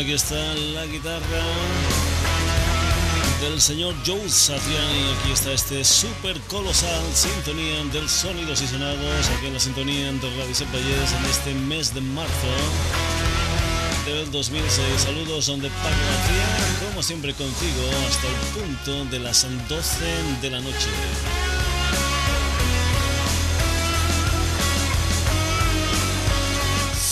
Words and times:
aquí 0.00 0.12
está 0.12 0.54
la 0.74 0.86
guitarra 0.86 1.42
del 3.40 3.60
señor 3.60 3.94
Joe 4.06 4.28
Satriani. 4.28 5.14
Aquí 5.18 5.32
está 5.32 5.52
este 5.52 5.84
super 5.84 6.38
colosal 6.42 7.04
sintonía 7.14 7.82
del 7.92 8.08
sonidos 8.08 8.62
y 8.62 8.68
sonados 8.68 9.28
aquí 9.36 9.46
en 9.46 9.54
la 9.54 9.60
sintonía 9.60 10.12
de 10.12 10.30
Radio 10.36 10.66
Valles 10.72 11.12
en 11.12 11.24
este 11.24 11.54
mes 11.54 11.94
de 11.94 12.00
marzo 12.00 12.48
del 14.06 14.30
2006. 14.30 15.00
Saludos 15.00 15.46
de 15.46 15.68
Paco 15.68 16.02
García, 16.10 16.88
como 16.88 17.02
siempre 17.02 17.34
contigo 17.34 17.82
hasta 18.08 18.26
el 18.28 18.62
punto 18.62 19.04
de 19.06 19.18
las 19.18 19.46
12 19.68 20.04
de 20.42 20.50
la 20.50 20.60
noche. 20.60 20.88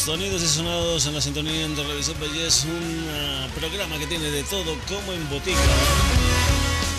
Sonidos 0.07 0.41
y 0.41 0.47
sonados 0.47 1.05
en 1.07 1.15
la 1.15 1.21
sintonía 1.21 1.67
de 1.67 1.83
Radio 1.83 2.15
Valle 2.23 2.47
es 2.47 2.63
un 2.63 3.09
ah, 3.11 3.49
programa 3.59 3.99
que 3.99 4.07
tiene 4.07 4.31
de 4.31 4.45
todo 4.45 4.79
como 4.87 5.13
en 5.13 5.29
botica 5.29 5.59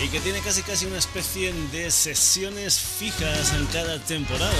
y 0.04 0.08
que 0.08 0.20
tiene 0.20 0.40
casi 0.40 0.62
casi 0.62 0.84
una 0.84 0.98
especie 0.98 1.54
de 1.72 1.90
sesiones 1.90 2.78
fijas 2.78 3.54
en 3.54 3.64
cada 3.68 3.98
temporada. 4.00 4.52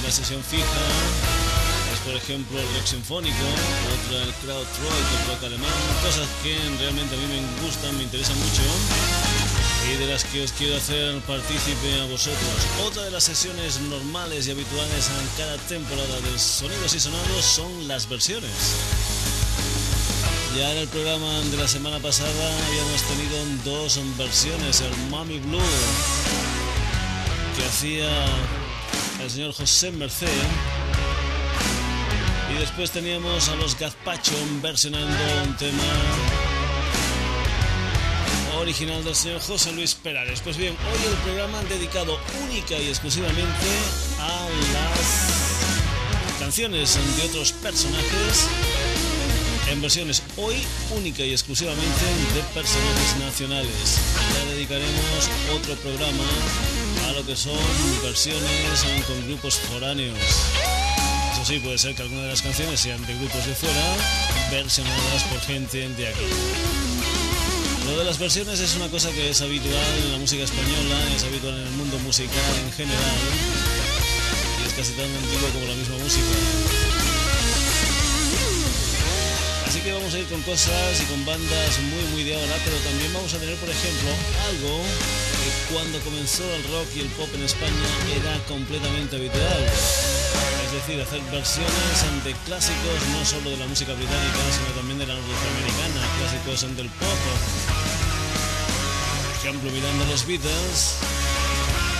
Una 0.00 0.10
sesión 0.10 0.42
fija 0.42 0.64
es 1.94 2.00
por 2.00 2.16
ejemplo 2.16 2.58
el 2.58 2.66
rock 2.74 2.86
sinfónico, 2.86 3.46
otra 3.94 4.24
el 4.24 4.34
crowd 4.42 4.66
rock, 4.66 5.06
el 5.20 5.28
rock 5.30 5.44
alemán, 5.44 5.70
cosas 6.02 6.26
que 6.42 6.58
realmente 6.80 7.14
a 7.14 7.18
mí 7.18 7.26
me 7.28 7.62
gustan, 7.64 7.96
me 7.96 8.02
interesan 8.02 8.36
mucho 8.40 9.25
y 9.92 9.96
de 9.96 10.06
las 10.06 10.24
que 10.24 10.42
os 10.42 10.52
quiero 10.52 10.76
hacer 10.76 11.20
partícipe 11.22 12.00
a 12.00 12.06
vosotros. 12.06 12.66
Otra 12.84 13.02
de 13.02 13.10
las 13.10 13.24
sesiones 13.24 13.80
normales 13.80 14.46
y 14.46 14.50
habituales 14.50 15.08
en 15.08 15.28
cada 15.38 15.56
temporada 15.68 16.20
de 16.20 16.38
Sonidos 16.38 16.94
y 16.94 17.00
Sonados 17.00 17.44
son 17.44 17.88
las 17.88 18.08
versiones. 18.08 18.50
Ya 20.56 20.72
en 20.72 20.78
el 20.78 20.88
programa 20.88 21.40
de 21.40 21.56
la 21.56 21.68
semana 21.68 21.98
pasada 21.98 22.66
habíamos 22.66 23.02
tenido 23.02 23.36
dos 23.64 24.00
versiones, 24.16 24.80
el 24.80 25.10
Mami 25.10 25.38
Blue 25.40 25.60
que 27.56 27.64
hacía 27.64 28.08
el 29.22 29.30
señor 29.30 29.52
José 29.52 29.90
Merced 29.90 30.28
y 32.54 32.58
después 32.58 32.90
teníamos 32.90 33.48
a 33.48 33.54
los 33.56 33.78
Gazpacho 33.78 34.34
versionando 34.62 35.16
un 35.44 35.56
tema 35.56 36.45
original 38.58 39.02
del 39.04 39.14
señor 39.14 39.40
José 39.40 39.72
Luis 39.72 39.94
Perales. 39.94 40.40
Pues 40.40 40.56
bien, 40.56 40.74
hoy 40.74 41.12
el 41.12 41.16
programa 41.22 41.62
dedicado 41.64 42.18
única 42.44 42.76
y 42.76 42.88
exclusivamente 42.88 43.66
a 44.18 44.48
las 44.72 46.38
canciones 46.38 46.98
de 47.16 47.22
otros 47.24 47.52
personajes 47.52 48.48
en 49.70 49.82
versiones 49.82 50.22
hoy 50.36 50.56
única 50.96 51.22
y 51.24 51.32
exclusivamente 51.32 52.04
de 52.34 52.42
personajes 52.54 53.16
nacionales. 53.18 54.00
Ya 54.34 54.52
dedicaremos 54.52 55.30
otro 55.54 55.74
programa 55.76 56.24
a 57.08 57.12
lo 57.12 57.26
que 57.26 57.36
son 57.36 57.58
versiones 58.02 58.84
con 59.06 59.26
grupos 59.26 59.56
foráneos. 59.56 60.18
Eso 61.32 61.44
sí, 61.44 61.58
puede 61.58 61.78
ser 61.78 61.94
que 61.94 62.02
algunas 62.02 62.24
de 62.24 62.30
las 62.30 62.42
canciones 62.42 62.80
sean 62.80 63.04
de 63.06 63.14
grupos 63.14 63.44
de 63.46 63.54
fuera, 63.54 63.96
versionadas 64.50 65.22
por 65.24 65.40
gente 65.40 65.88
de 65.88 66.08
aquí. 66.08 66.95
Lo 67.86 67.96
de 67.98 68.04
las 68.04 68.18
versiones 68.18 68.58
es 68.58 68.74
una 68.74 68.88
cosa 68.88 69.10
que 69.12 69.30
es 69.30 69.40
habitual 69.40 69.98
en 70.04 70.12
la 70.12 70.18
música 70.18 70.42
española, 70.42 70.96
es 71.14 71.22
habitual 71.22 71.54
en 71.54 71.66
el 71.66 71.72
mundo 71.72 71.98
musical 72.00 72.52
en 72.64 72.72
general 72.72 73.18
y 74.60 74.66
es 74.66 74.74
casi 74.74 74.92
tan 74.92 75.06
antiguo 75.06 75.48
como 75.54 75.66
la 75.66 75.74
misma 75.74 75.96
música. 75.98 76.26
Así 79.66 79.80
que 79.80 79.92
vamos 79.92 80.12
a 80.14 80.18
ir 80.18 80.26
con 80.26 80.42
cosas 80.42 81.00
y 81.00 81.04
con 81.04 81.24
bandas 81.24 81.78
muy 81.78 82.02
muy 82.10 82.24
de 82.24 82.34
ahora, 82.34 82.56
pero 82.64 82.76
también 82.78 83.12
vamos 83.14 83.32
a 83.34 83.38
tener 83.38 83.54
por 83.56 83.70
ejemplo 83.70 84.10
algo 84.50 84.82
que 85.38 85.74
cuando 85.74 86.00
comenzó 86.00 86.42
el 86.56 86.64
rock 86.64 86.88
y 86.96 87.00
el 87.00 87.08
pop 87.14 87.28
en 87.34 87.44
España 87.44 87.86
era 88.18 88.36
completamente 88.46 89.14
habitual. 89.14 89.62
Decir, 90.76 91.00
hacer 91.00 91.20
versiones 91.32 92.02
ante 92.12 92.34
clásicos 92.44 93.00
no 93.10 93.24
solo 93.24 93.50
de 93.50 93.56
la 93.56 93.66
música 93.66 93.94
británica, 93.94 94.38
sino 94.52 94.68
también 94.76 94.98
de 94.98 95.06
la 95.06 95.14
norteamericana, 95.14 96.06
clásicos 96.18 96.76
del 96.76 96.88
pop 96.90 97.86
ejemplo 99.46 99.70
mirando 99.70 100.02
a 100.02 100.08
los 100.08 100.26
Beatles 100.26 100.96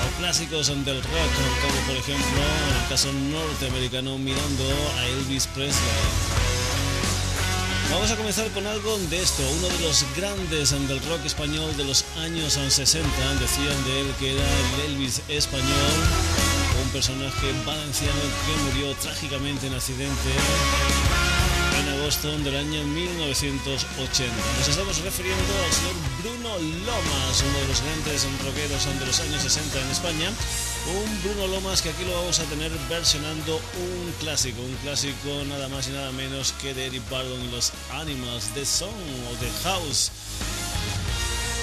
o 0.05 0.19
clásicos 0.19 0.67
del 0.67 1.01
rock 1.01 1.33
como 1.63 1.87
por 1.87 1.97
ejemplo 1.97 2.43
en 2.71 2.83
el 2.83 2.89
caso 2.89 3.13
norteamericano 3.13 4.19
mirando 4.19 4.65
a 4.99 5.07
Elvis 5.07 5.47
Presley. 5.55 6.37
Vamos 7.89 8.11
a 8.11 8.17
comenzar 8.17 8.49
con 8.49 8.67
algo 8.67 8.99
de 8.99 9.23
esto, 9.23 9.45
uno 9.59 9.69
de 9.69 9.79
los 9.79 10.05
grandes 10.17 10.71
del 10.89 11.01
rock 11.09 11.25
español 11.25 11.77
de 11.77 11.85
los 11.85 12.05
años 12.19 12.55
60, 12.55 13.09
decían 13.39 13.85
de 13.85 14.01
él 14.01 14.07
que 14.19 14.33
era 14.33 14.43
el 14.43 14.91
Elvis 14.91 15.23
español, 15.29 15.95
personaje 16.97 17.53
valenciano 17.67 18.23
que 18.47 18.63
murió 18.65 18.97
trágicamente 18.97 19.67
en 19.67 19.75
accidente 19.75 20.31
en 21.79 21.89
agosto 22.01 22.31
del 22.39 22.57
año 22.57 22.83
1980. 22.85 24.35
Nos 24.59 24.67
estamos 24.67 24.97
refiriendo 25.03 25.53
al 25.67 25.73
señor 25.75 25.95
Bruno 26.23 26.57
Lomas, 26.87 27.45
uno 27.45 27.59
de 27.59 27.69
los 27.69 27.83
grandes 27.83 28.25
rockeros 28.43 28.99
de 28.99 29.05
los 29.05 29.21
años 29.21 29.43
60 29.43 29.79
en 29.79 29.91
España. 29.91 30.31
Un 30.89 31.23
Bruno 31.23 31.49
Lomas 31.49 31.83
que 31.83 31.91
aquí 31.91 32.03
lo 32.07 32.15
vamos 32.15 32.41
a 32.41 32.45
tener 32.45 32.73
versionando 32.89 33.57
un 33.57 34.13
clásico, 34.19 34.63
un 34.63 34.77
clásico 34.77 35.45
nada 35.51 35.69
más 35.69 35.89
y 35.89 35.91
nada 35.91 36.13
menos 36.13 36.55
que 36.63 36.73
de 36.73 36.87
Eric 36.87 37.03
Bardon 37.11 37.45
y 37.45 37.51
los 37.51 37.73
Animals, 37.93 38.49
The 38.55 38.65
Song 38.65 38.89
o 39.31 39.37
The 39.37 39.51
House 39.65 40.13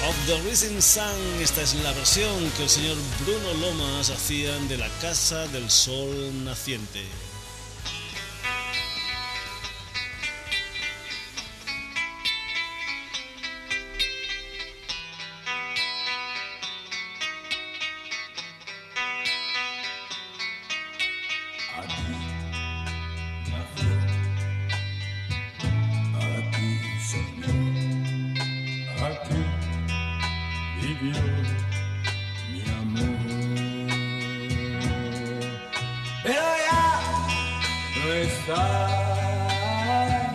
of 0.07 0.15
the 0.27 0.35
Rising 0.47 0.81
Sun. 0.81 1.41
Esta 1.41 1.61
es 1.61 1.75
la 1.75 1.91
versión 1.93 2.51
que 2.57 2.63
el 2.63 2.69
señor 2.69 2.97
Bruno 3.23 3.53
Lomas 3.61 4.09
hacía 4.09 4.57
de 4.69 4.77
la 4.77 4.89
Casa 5.01 5.47
del 5.47 5.69
Sol 5.69 6.43
Naciente. 6.43 7.03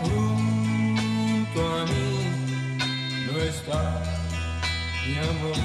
junto 0.03 1.61
a 1.61 1.87
mí, 1.87 2.11
no 3.27 3.39
está 3.43 3.81
mi 5.09 5.17
amor, 5.17 5.57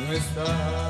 no 0.00 0.12
está. 0.12 0.87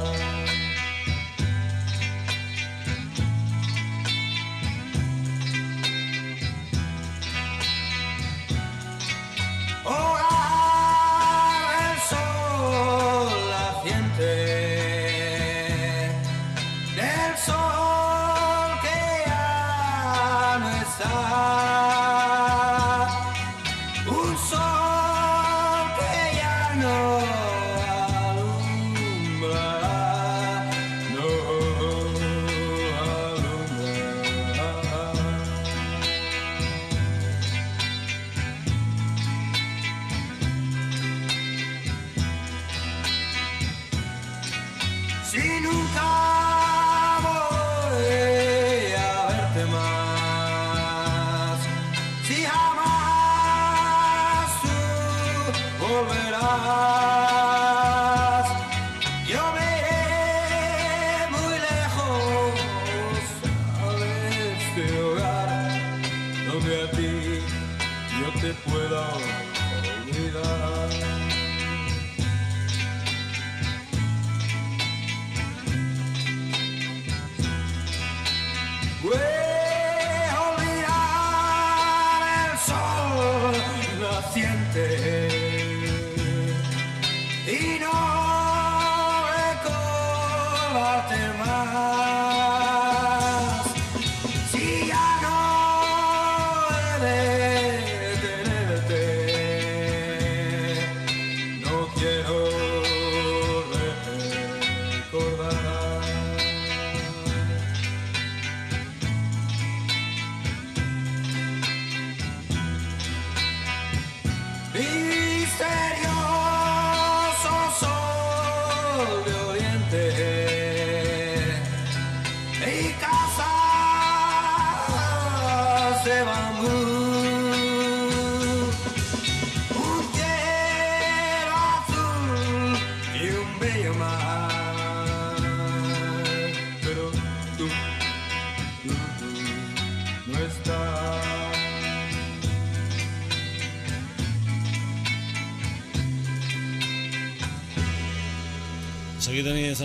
Voy 79.00 79.37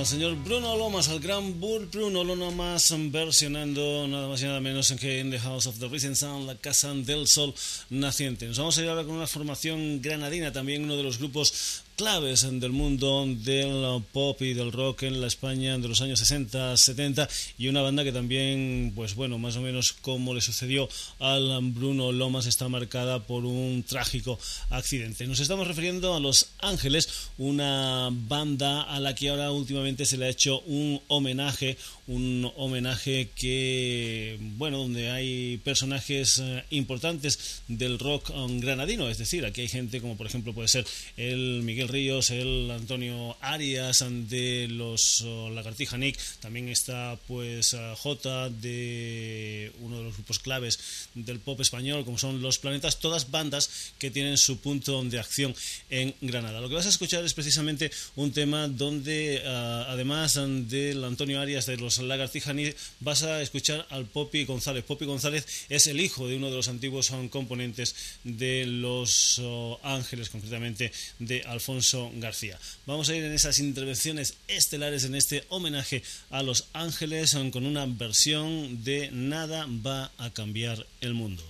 señor 0.06 0.36
Bruno 0.44 0.76
Lomas, 0.76 1.08
al 1.08 1.20
gran 1.20 1.60
Bruno 1.62 2.24
Lomas 2.24 2.94
versionando 3.10 4.06
nada 4.08 4.28
más 4.28 4.42
y 4.42 4.46
nada 4.46 4.60
menos 4.60 4.92
que 5.00 5.20
en 5.20 5.32
The 5.32 5.40
House 5.40 5.68
of 5.68 5.80
the 5.80 5.88
Rising 5.88 6.16
Sun, 6.16 6.46
la 6.46 6.56
casa 6.56 6.94
del 6.94 7.28
sol 7.28 7.54
naciente. 7.90 8.46
Nos 8.48 8.58
vamos 8.58 8.78
a 8.78 8.82
ir 8.82 8.90
ahora 8.90 9.06
con 9.06 9.16
una 9.16 9.28
formación 9.28 10.02
granadina, 10.02 10.52
también 10.52 10.84
uno 10.84 10.98
de 10.98 11.04
los 11.04 11.20
grupos 11.20 11.84
claves 12.04 12.42
del 12.60 12.74
mundo 12.74 13.26
del 13.26 14.04
pop 14.12 14.42
y 14.42 14.54
del 14.54 14.74
rock 14.74 15.04
en 15.04 15.22
la 15.22 15.28
España 15.28 15.78
de 15.78 15.88
los 15.88 16.02
años 16.02 16.20
60, 16.20 16.76
70 16.76 17.30
y 17.58 17.70
una 17.70 17.82
banda 17.82 18.04
que 18.04 18.12
también, 18.12 18.92
pues 18.94 19.16
bueno, 19.16 19.38
más 19.38 19.56
o 19.56 19.62
menos 19.62 19.94
como 19.94 20.34
le 20.34 20.42
sucedió 20.42 20.90
al 21.20 21.60
Bruno 21.62 22.12
Lomas 22.12 22.46
está 22.46 22.68
marcada 22.68 23.24
por 23.24 23.46
un 23.46 23.86
trágico 23.88 24.38
accidente. 24.70 25.26
Nos 25.28 25.40
estamos 25.40 25.66
refiriendo 25.66 26.14
a 26.14 26.20
Los 26.20 26.50
Ángeles, 26.60 27.08
una 27.38 28.10
banda 28.12 28.82
a 28.82 29.00
la 29.00 29.16
que 29.16 29.30
ahora 29.30 29.52
últimamente 29.52 30.06
se 30.06 30.18
le 30.18 30.26
ha 30.26 30.30
hecho 30.30 30.60
un 30.62 31.00
homenaje, 31.08 31.78
un 32.08 32.52
homenaje 32.58 33.30
que, 33.34 34.38
bueno, 34.58 34.80
donde 34.80 35.10
hay 35.10 35.58
personajes 35.64 36.40
eh, 36.44 36.66
importantes 36.72 37.62
del 37.70 37.98
rock 37.98 38.30
um, 38.32 38.60
granadino, 38.60 39.10
es 39.10 39.20
decir, 39.20 39.46
aquí 39.46 39.62
hay 39.62 39.70
gente 39.70 40.02
como 40.02 40.18
por 40.18 40.28
ejemplo 40.28 40.54
puede 40.54 40.68
ser 40.68 40.86
el 41.16 41.62
Miguel 41.64 41.93
Ríos, 41.94 42.32
el 42.32 42.72
Antonio 42.72 43.38
Arias 43.40 44.04
de 44.10 44.68
los 44.68 45.22
oh, 45.22 45.52
Lagartija 45.52 45.96
Nick, 45.96 46.18
también 46.40 46.68
está 46.68 47.20
pues 47.28 47.74
uh, 47.74 47.96
J 47.96 48.50
de 48.50 49.72
uno 49.80 50.00
de 50.00 50.04
los 50.06 50.16
grupos 50.16 50.40
claves 50.40 50.80
del 51.14 51.40
pop 51.40 51.62
español 51.62 52.04
como 52.04 52.18
son 52.18 52.42
Los 52.42 52.58
Planetas, 52.58 53.00
todas 53.00 53.30
bandas 53.30 53.94
que 54.00 54.10
tienen 54.10 54.40
su 54.40 54.58
punto 54.58 55.04
de 55.04 55.20
acción 55.20 55.54
en 55.92 56.16
Granada. 56.22 56.62
Lo 56.62 56.68
que 56.68 56.74
vas 56.74 56.88
a 56.88 56.90
escuchar 56.90 57.24
es 57.24 57.36
precisamente 57.36 57.92
un 58.16 58.32
tema 58.32 58.68
donde 58.68 59.44
uh, 59.46 59.92
además 59.92 60.34
del 60.34 61.04
Antonio 61.04 61.40
Arias 61.40 61.68
de 61.68 61.78
los 61.78 62.00
Lagartija 62.00 62.54
Nick 62.54 62.76
vas 63.02 63.22
a 63.22 63.40
escuchar 63.44 63.86
al 63.92 64.06
Popi 64.08 64.46
González. 64.46 64.84
Popi 64.84 65.06
González 65.06 65.46
es 65.70 65.86
el 65.86 66.00
hijo 66.00 66.28
de 66.28 66.38
uno 66.38 66.50
de 66.50 66.56
los 66.56 66.70
antiguos 66.70 67.12
componentes 67.30 67.96
de 68.24 68.66
Los 68.66 69.38
oh, 69.44 69.80
Ángeles, 69.84 70.30
concretamente 70.30 70.92
de 71.20 71.44
Alfonso 71.44 71.73
García. 72.16 72.60
Vamos 72.86 73.10
a 73.10 73.16
ir 73.16 73.24
en 73.24 73.34
esas 73.34 73.60
intervenciones 73.60 74.36
estelares 74.48 75.04
en 75.06 75.16
este 75.16 75.44
homenaje 75.50 76.04
a 76.30 76.44
Los 76.44 76.68
Ángeles 76.74 77.36
con 77.52 77.66
una 77.66 77.86
versión 77.86 78.84
de 78.84 79.10
Nada 79.12 79.66
va 79.68 80.12
a 80.18 80.30
cambiar 80.30 80.86
el 81.02 81.14
mundo. 81.14 81.44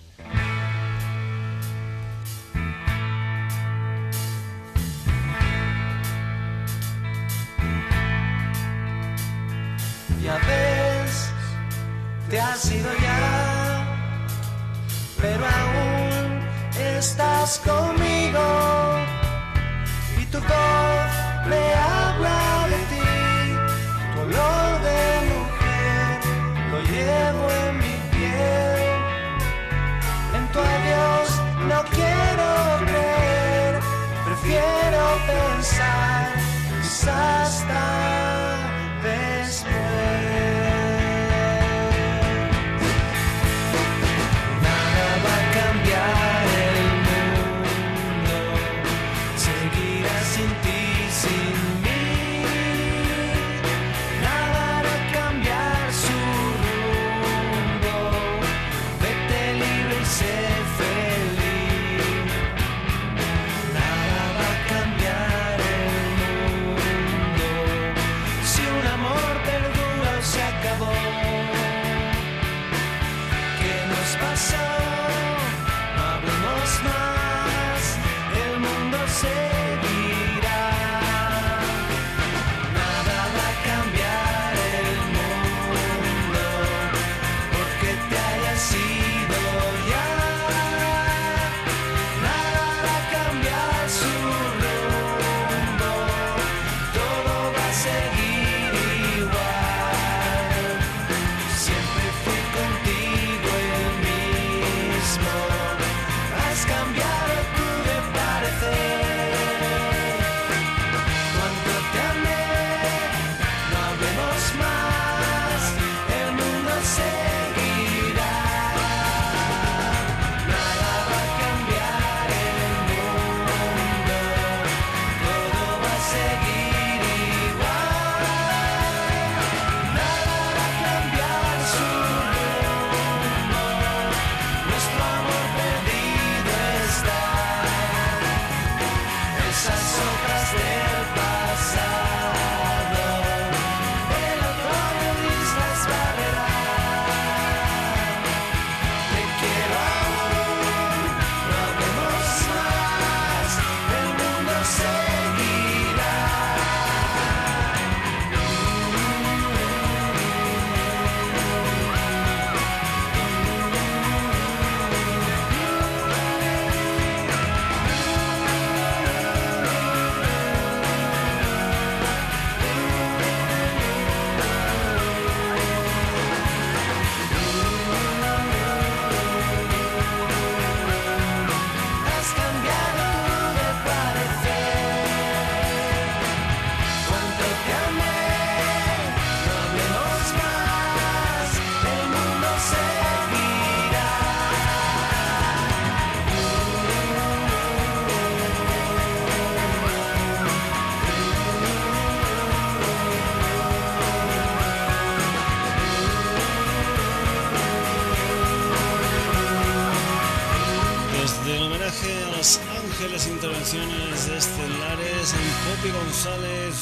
Ya 10.23 10.37
ves, 10.37 11.29
te 12.29 12.39
has 12.39 12.71
ido 12.71 12.89
ya, 13.01 14.21
pero 15.19 15.45
aún 15.45 16.39
estás 16.97 17.59
conmigo 17.59 18.82
y 20.49 20.92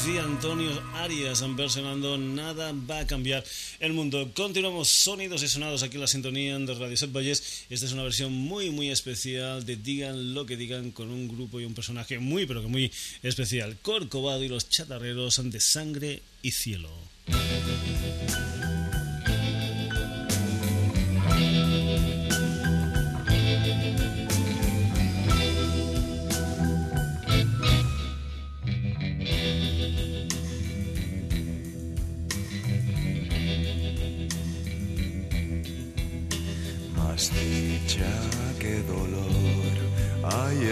y 0.08 0.17
Antonio 0.17 0.72
Arias 0.96 1.43
versionando 1.55 2.17
Nada 2.17 2.74
va 2.89 3.00
a 3.00 3.08
cambiar 3.08 3.43
el 3.79 3.93
mundo. 3.93 4.31
Continuamos 4.34 4.89
sonidos 4.89 5.43
y 5.43 5.48
sonados 5.48 5.84
aquí 5.84 5.96
en 5.96 6.01
la 6.01 6.08
sintonía 6.08 6.58
de 6.58 6.74
Radio 6.74 6.98
Set 6.98 7.12
Valles. 7.12 7.65
Esta 7.70 7.86
es 7.86 7.91
una 7.91 8.03
versión 8.03 8.31
muy 8.31 8.70
muy 8.70 8.89
especial 8.89 9.65
de 9.65 9.75
Digan 9.75 10.34
lo 10.34 10.46
que 10.46 10.58
digan 10.58 10.91
con 10.91 11.10
un 11.10 11.27
grupo 11.27 11.60
y 11.60 11.65
un 11.65 11.74
personaje 11.74 12.20
muy 12.20 12.46
pero 12.46 12.62
que 12.62 12.67
muy 12.67 12.91
especial. 13.22 13.77
Corcovado 13.81 14.43
y 14.43 14.48
los 14.48 14.70
chatarreros 14.70 15.41
de 15.51 15.60
sangre 15.60 16.22
y 16.41 16.51
cielo. 16.51 16.89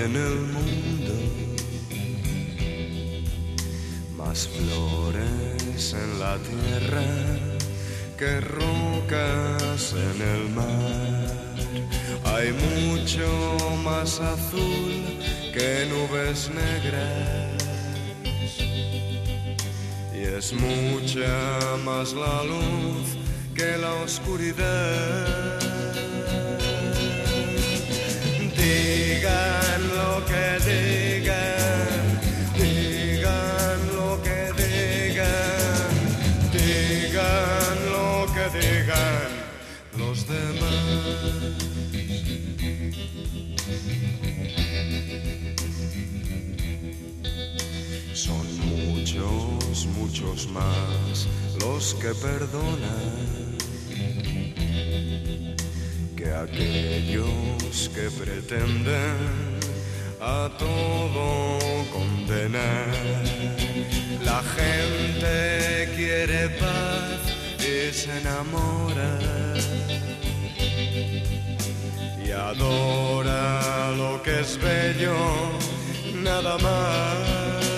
En 0.06 0.16
el 0.16 0.40
mundo, 0.56 1.14
más 4.18 4.48
flores 4.48 5.94
en 5.94 6.20
la 6.20 6.38
tierra 6.38 7.04
que 8.18 8.40
rocas 8.42 9.94
en 9.94 10.22
el 10.22 10.50
mar. 10.50 11.50
Hay 12.26 12.54
mucho 12.54 13.28
más 13.84 14.20
azul 14.20 15.20
que 15.54 15.86
nubes 15.92 16.50
negras 16.50 17.64
y 20.14 20.22
es 20.38 20.54
mucha 20.54 21.78
más 21.84 22.14
la 22.14 22.44
luz 22.44 23.18
que 23.54 23.78
la 23.78 23.94
oscuridad. 24.06 25.79
Digan 28.60 29.82
lo 29.96 30.26
que 30.26 30.48
digan, 30.68 32.20
digan 32.58 33.80
lo 33.96 34.22
que 34.22 34.52
digan, 34.62 35.92
digan 36.52 37.76
lo 37.94 38.28
que 38.34 38.46
digan 38.60 39.30
los 39.98 40.28
demás. 40.28 41.50
Son 48.14 48.46
muchos, 48.68 49.86
muchos 49.98 50.50
más 50.50 51.28
los 51.62 51.94
que 51.96 52.14
perdonan 52.16 53.49
aquellos 56.42 57.90
que 57.94 58.10
pretenden 58.12 59.60
a 60.22 60.50
todo 60.58 61.58
condenar. 61.92 62.88
La 64.24 64.42
gente 64.56 65.90
quiere 65.96 66.50
paz 66.62 67.20
y 67.60 67.94
se 67.94 68.18
enamora 68.20 69.20
y 72.26 72.32
adora 72.32 73.92
lo 73.98 74.22
que 74.24 74.40
es 74.42 74.58
bello, 74.62 75.18
nada 76.24 76.58
más. 76.58 77.69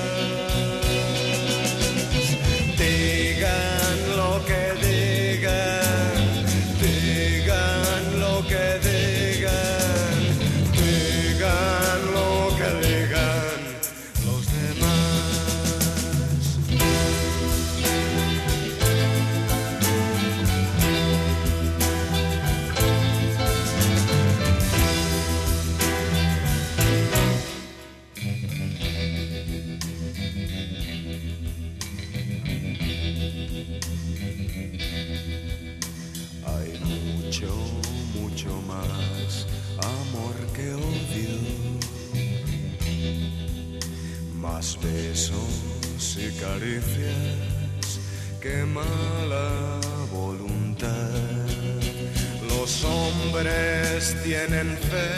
Tienen 54.31 54.77
fe 54.77 55.11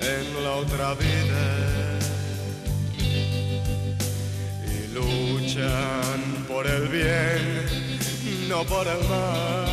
en 0.00 0.42
la 0.42 0.50
otra 0.56 0.94
vida 0.94 1.44
y 4.66 4.92
luchan 4.92 6.20
por 6.48 6.66
el 6.66 6.88
bien, 6.88 7.68
no 8.48 8.64
por 8.64 8.88
el 8.88 8.98
mal. 9.08 9.70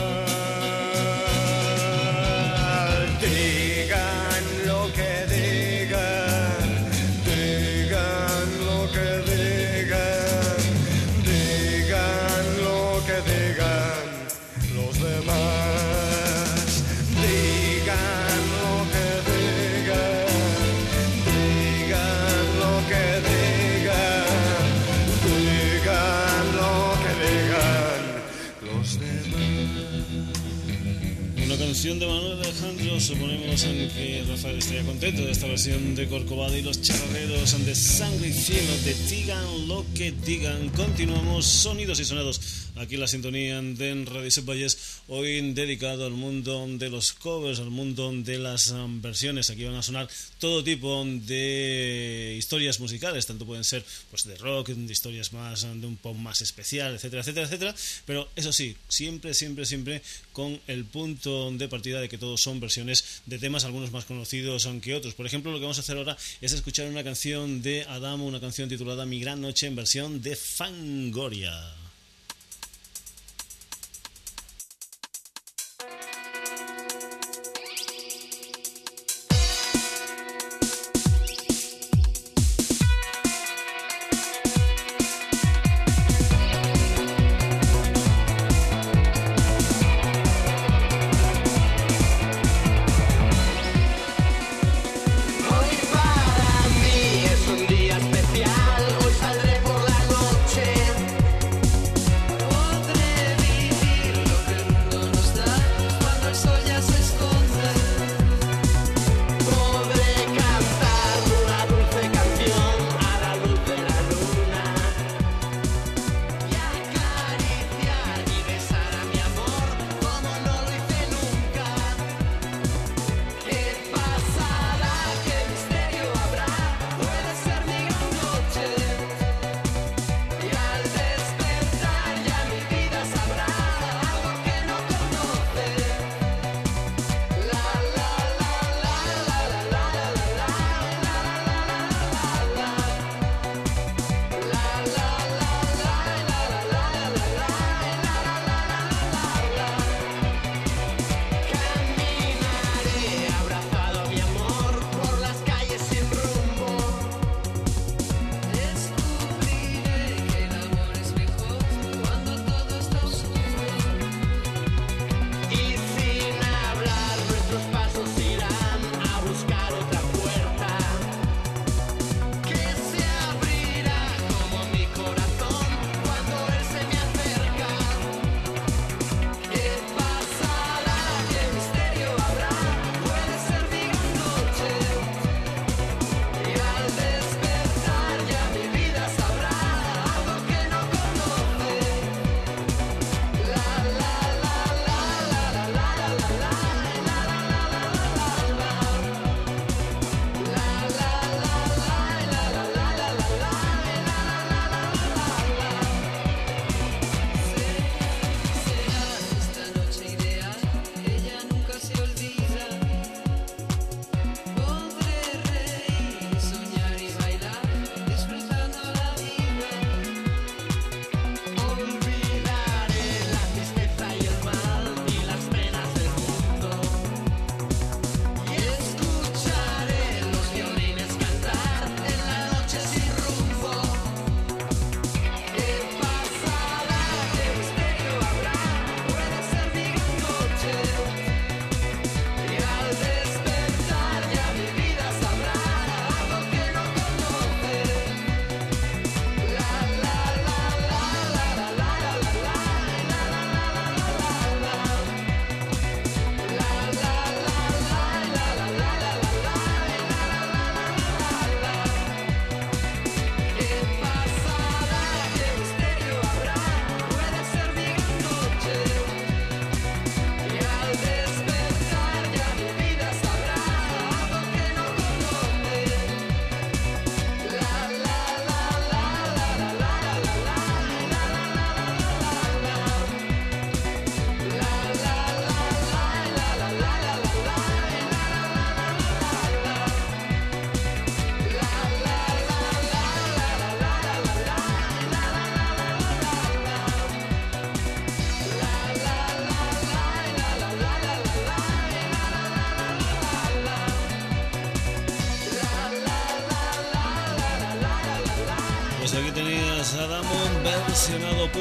Canción 31.77 31.99
de 31.99 32.07
Manuel 32.07 32.39
Alejandro, 32.39 32.99
suponemos 32.99 33.61
que 33.61 34.25
Rafael 34.27 34.57
estaría 34.57 34.83
contento 34.83 35.23
de 35.23 35.31
esta 35.31 35.45
versión 35.45 35.93
de 35.93 36.07
Corcovado 36.07 36.57
y 36.57 36.63
los 36.63 36.81
charreros 36.81 37.65
de 37.65 37.75
sangre 37.75 38.29
y 38.29 38.33
cielo, 38.33 38.75
de 38.83 38.95
digan 38.95 39.67
lo 39.67 39.85
que 39.93 40.11
digan. 40.11 40.69
Continuamos 40.69 41.45
sonidos 41.45 41.99
y 41.99 42.05
sonados 42.05 42.41
aquí 42.77 42.97
la 42.97 43.07
sintonía 43.07 43.61
de 43.61 44.05
Radio 44.05 44.43
Valles, 44.43 44.96
hoy 45.07 45.53
dedicado 45.53 46.05
al 46.05 46.13
mundo 46.13 46.65
de 46.67 46.89
los 46.89 47.13
covers, 47.13 47.59
al 47.59 47.69
mundo 47.69 48.11
de 48.13 48.37
las 48.37 48.71
um, 48.71 49.01
versiones. 49.01 49.49
Aquí 49.49 49.63
van 49.63 49.75
a 49.75 49.83
sonar 49.83 50.07
todo 50.39 50.63
tipo 50.63 51.03
de 51.05 52.35
historias 52.37 52.79
musicales, 52.79 53.25
tanto 53.25 53.45
pueden 53.45 53.63
ser 53.63 53.83
pues 54.09 54.25
de 54.25 54.37
rock, 54.37 54.69
de 54.69 54.91
historias 54.91 55.33
más 55.33 55.63
um, 55.63 55.79
de 55.79 55.87
un 55.87 55.97
pop 55.97 56.15
más 56.15 56.41
especial, 56.41 56.95
etcétera, 56.95 57.21
etcétera, 57.21 57.45
etcétera. 57.45 57.75
Pero 58.05 58.29
eso 58.35 58.51
sí, 58.51 58.75
siempre, 58.87 59.33
siempre, 59.33 59.65
siempre 59.65 60.01
con 60.33 60.59
el 60.67 60.85
punto 60.85 61.51
de 61.51 61.67
partida 61.67 62.01
de 62.01 62.09
que 62.09 62.17
todos 62.17 62.41
son 62.41 62.59
versiones 62.59 63.21
de 63.25 63.39
temas, 63.39 63.63
algunos 63.63 63.91
más 63.91 64.05
conocidos 64.05 64.67
que 64.81 64.95
otros. 64.95 65.13
Por 65.13 65.25
ejemplo, 65.25 65.51
lo 65.51 65.57
que 65.57 65.63
vamos 65.63 65.77
a 65.77 65.81
hacer 65.81 65.97
ahora 65.97 66.17
es 66.41 66.51
escuchar 66.51 66.87
una 66.87 67.03
canción 67.03 67.61
de 67.61 67.83
Adamo, 67.83 68.25
una 68.25 68.41
canción 68.41 68.69
titulada 68.69 69.05
Mi 69.05 69.19
Gran 69.19 69.41
Noche 69.41 69.67
en 69.67 69.75
versión 69.75 70.21
de 70.21 70.35
Fangoria. 70.35 71.86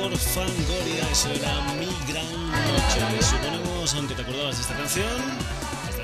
Por 0.08 0.18
Fangoria, 0.18 1.10
eso 1.10 1.32
era 1.32 1.74
Mi 1.74 1.86
Gran 2.08 2.50
Noche. 2.50 3.22
Suponemos, 3.22 3.94
aunque 3.94 4.14
te 4.14 4.22
acordabas 4.22 4.56
de 4.56 4.62
esta 4.62 4.76
canción, 4.76 5.06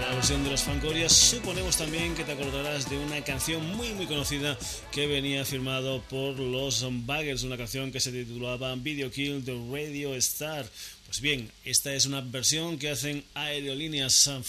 la 0.00 0.14
versión 0.14 0.42
de 0.42 0.50
los 0.50 0.62
Fangoria, 0.62 1.08
suponemos 1.08 1.76
también 1.76 2.14
que 2.16 2.24
te 2.24 2.32
acordarás 2.32 2.90
de 2.90 2.98
una 2.98 3.22
canción 3.22 3.64
muy 3.76 3.92
muy 3.94 4.06
conocida 4.06 4.58
que 4.90 5.06
venía 5.06 5.44
firmado 5.44 6.02
por 6.10 6.36
los 6.40 6.84
Baggers, 7.06 7.44
una 7.44 7.56
canción 7.56 7.92
que 7.92 8.00
se 8.00 8.10
titulaba 8.10 8.74
Video 8.74 9.08
Kill 9.08 9.44
the 9.44 9.54
Radio 9.70 10.16
Star. 10.16 10.66
Pues 11.06 11.20
bien, 11.20 11.50
esta 11.64 11.94
es 11.94 12.06
una 12.06 12.22
versión 12.22 12.78
que 12.78 12.90
hacen 12.90 13.22
aerolíneas 13.34 14.26
uh, 14.26 14.42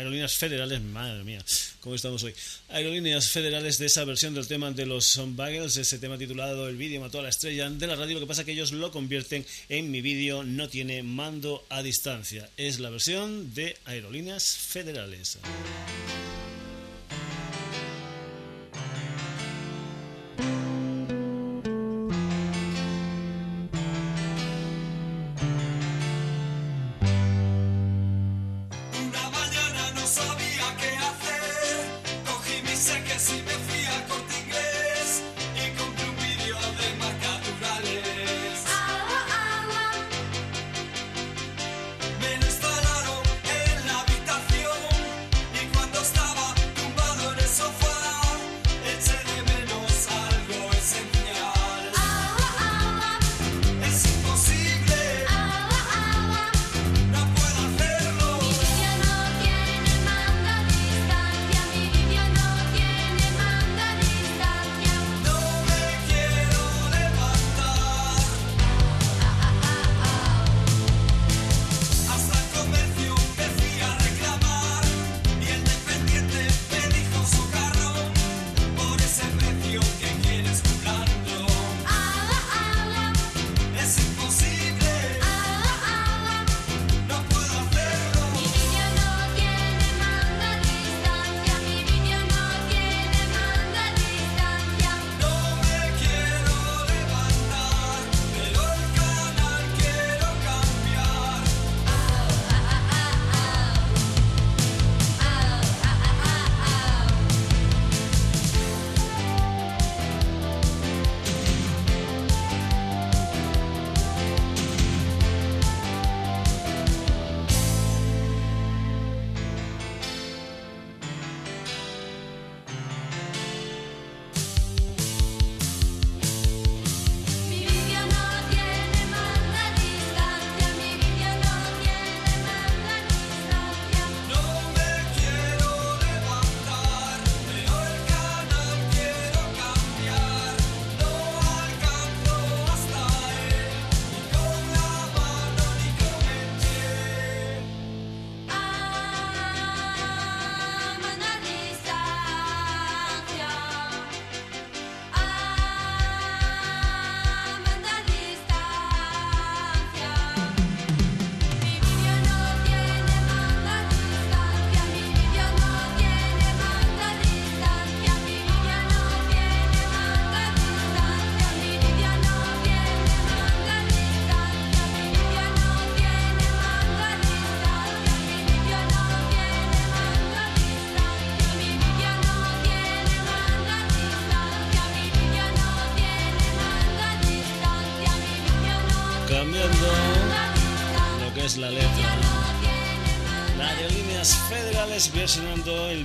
Aerolíneas 0.00 0.38
Federales, 0.38 0.80
madre 0.80 1.22
mía, 1.24 1.44
¿cómo 1.80 1.94
estamos 1.94 2.22
hoy? 2.22 2.32
Aerolíneas 2.70 3.28
Federales 3.28 3.76
de 3.76 3.84
esa 3.84 4.02
versión 4.06 4.32
del 4.32 4.48
tema 4.48 4.70
de 4.70 4.86
los 4.86 5.20
Bagels, 5.36 5.76
ese 5.76 5.98
tema 5.98 6.16
titulado 6.16 6.68
El 6.68 6.76
vídeo 6.76 7.02
mató 7.02 7.18
a 7.18 7.22
la 7.22 7.28
estrella 7.28 7.68
de 7.68 7.86
la 7.86 7.96
radio, 7.96 8.14
lo 8.14 8.20
que 8.20 8.26
pasa 8.26 8.40
es 8.40 8.46
que 8.46 8.52
ellos 8.52 8.72
lo 8.72 8.90
convierten 8.92 9.44
en 9.68 9.90
mi 9.90 10.00
vídeo 10.00 10.42
no 10.42 10.70
tiene 10.70 11.02
mando 11.02 11.66
a 11.68 11.82
distancia. 11.82 12.48
Es 12.56 12.80
la 12.80 12.88
versión 12.88 13.52
de 13.52 13.76
Aerolíneas 13.84 14.56
Federales. 14.56 15.38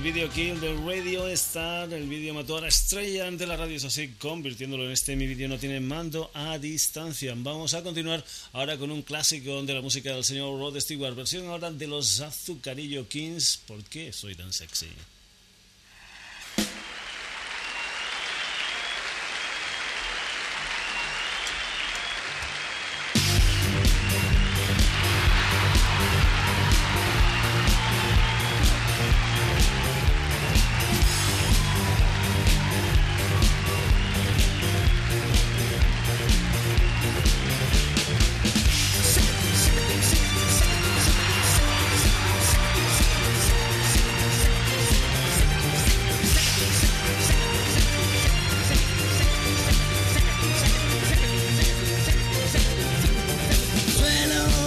Video 0.06 0.30
Kill 0.30 0.60
del 0.60 0.86
Radio 0.86 1.26
Star. 1.28 1.92
El 1.92 2.08
vídeo 2.08 2.32
mató 2.32 2.56
a 2.56 2.60
la 2.60 2.68
estrella 2.68 3.26
ante 3.26 3.44
la 3.44 3.56
radio, 3.56 3.76
es 3.76 3.84
así, 3.84 4.14
convirtiéndolo 4.18 4.84
en 4.84 4.92
este 4.92 5.16
mi 5.16 5.26
vídeo 5.26 5.48
no 5.48 5.58
tiene 5.58 5.80
mando 5.80 6.30
a 6.32 6.56
distancia. 6.58 7.34
Vamos 7.36 7.74
a 7.74 7.82
continuar 7.82 8.24
ahora 8.52 8.78
con 8.78 8.92
un 8.92 9.02
clásico 9.02 9.62
de 9.62 9.74
la 9.74 9.80
música 9.80 10.14
del 10.14 10.22
señor 10.22 10.58
Rod 10.60 10.78
Stewart, 10.78 11.16
versión 11.16 11.48
ahora 11.48 11.72
de 11.72 11.88
los 11.88 12.20
Azucarillo 12.20 13.08
Kings. 13.08 13.60
¿Por 13.66 13.82
qué 13.84 14.12
soy 14.12 14.36
tan 14.36 14.52
sexy? 14.52 14.86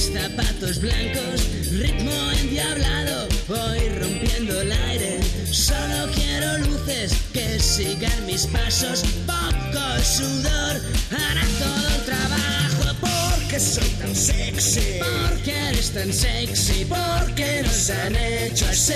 mis 0.00 0.12
zapatos 0.14 0.80
blancos, 0.80 1.42
ritmo 1.72 2.32
endiablado, 2.40 3.28
voy 3.46 3.80
rompiendo 4.00 4.62
el 4.62 4.72
aire. 4.72 5.20
Solo 5.50 6.10
quiero 6.14 6.58
luces 6.58 7.12
que 7.34 7.58
sigan 7.58 8.24
mis 8.26 8.46
pasos, 8.46 9.02
poco 9.26 10.02
sudor 10.02 10.80
hará 11.10 11.44
todo 11.58 11.88
el 11.96 12.04
trabajo. 12.06 12.96
Porque 13.00 13.60
soy 13.60 13.90
tan 14.00 14.14
sexy, 14.16 15.00
porque 15.00 15.52
eres 15.68 15.90
tan 15.90 16.12
sexy, 16.12 16.86
porque 16.86 17.62
nos 17.62 17.90
han 17.90 18.16
hecho 18.16 18.66
así. 18.70 18.94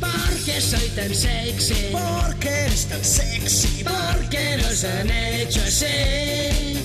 Porque 0.00 0.60
soy 0.60 0.88
tan 0.96 1.14
sexy, 1.14 1.90
porque 1.92 2.48
eres 2.48 2.86
tan 2.86 3.04
sexy, 3.04 3.84
porque 3.84 4.56
nos 4.56 4.84
han 4.84 5.10
hecho 5.10 5.60
así. 5.60 6.77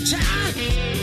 Guitar. 0.00 0.99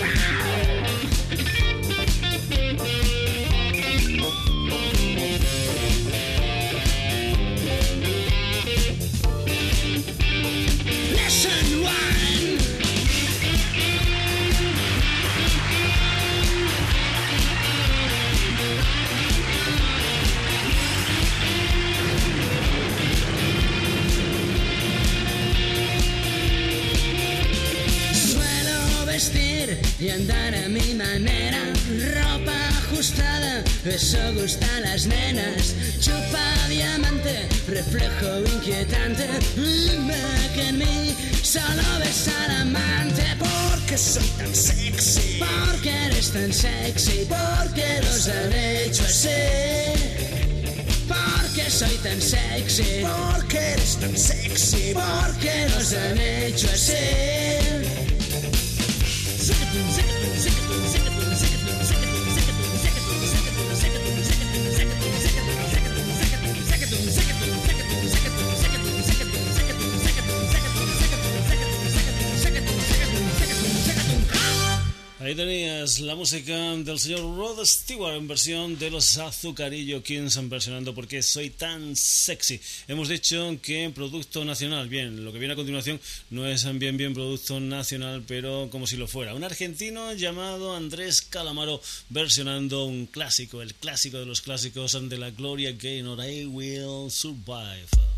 Del 76.97 77.15
señor 77.15 77.37
Rod 77.37 77.63
Stewart 77.63 78.15
en 78.15 78.27
versión 78.27 78.79
de 78.79 78.89
los 78.89 79.19
Azucarillo 79.19 80.01
Kings 80.01 80.39
versionando 80.49 80.95
porque 80.95 81.21
soy 81.21 81.51
tan 81.51 81.95
sexy. 81.95 82.59
Hemos 82.87 83.07
dicho 83.07 83.55
que 83.61 83.91
producto 83.93 84.43
nacional, 84.43 84.89
bien, 84.89 85.23
lo 85.23 85.31
que 85.31 85.37
viene 85.37 85.53
a 85.53 85.55
continuación 85.55 86.01
no 86.31 86.47
es 86.47 86.65
bien 86.79 86.97
bien 86.97 87.13
producto 87.13 87.59
nacional, 87.59 88.23
pero 88.27 88.69
como 88.71 88.87
si 88.87 88.97
lo 88.97 89.07
fuera. 89.07 89.35
Un 89.35 89.43
argentino 89.43 90.11
llamado 90.13 90.75
Andrés 90.75 91.21
Calamaro 91.21 91.81
versionando 92.09 92.85
un 92.85 93.05
clásico, 93.05 93.61
el 93.61 93.75
clásico 93.75 94.17
de 94.17 94.25
los 94.25 94.41
clásicos 94.41 94.97
de 95.07 95.17
la 95.19 95.29
Gloria 95.29 95.73
Gaynor, 95.73 96.25
I 96.25 96.47
Will 96.47 97.11
Survive. 97.11 98.16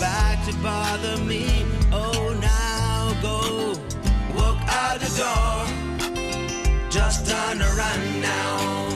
Back 0.00 0.44
to 0.46 0.54
bother 0.62 1.18
me. 1.24 1.44
Oh, 1.92 2.34
now 2.40 3.12
go 3.20 3.74
walk 4.34 4.58
out 4.66 4.98
the 4.98 5.12
door. 5.20 6.90
Just 6.90 7.28
turn 7.28 7.60
around 7.60 8.22
now. 8.22 8.88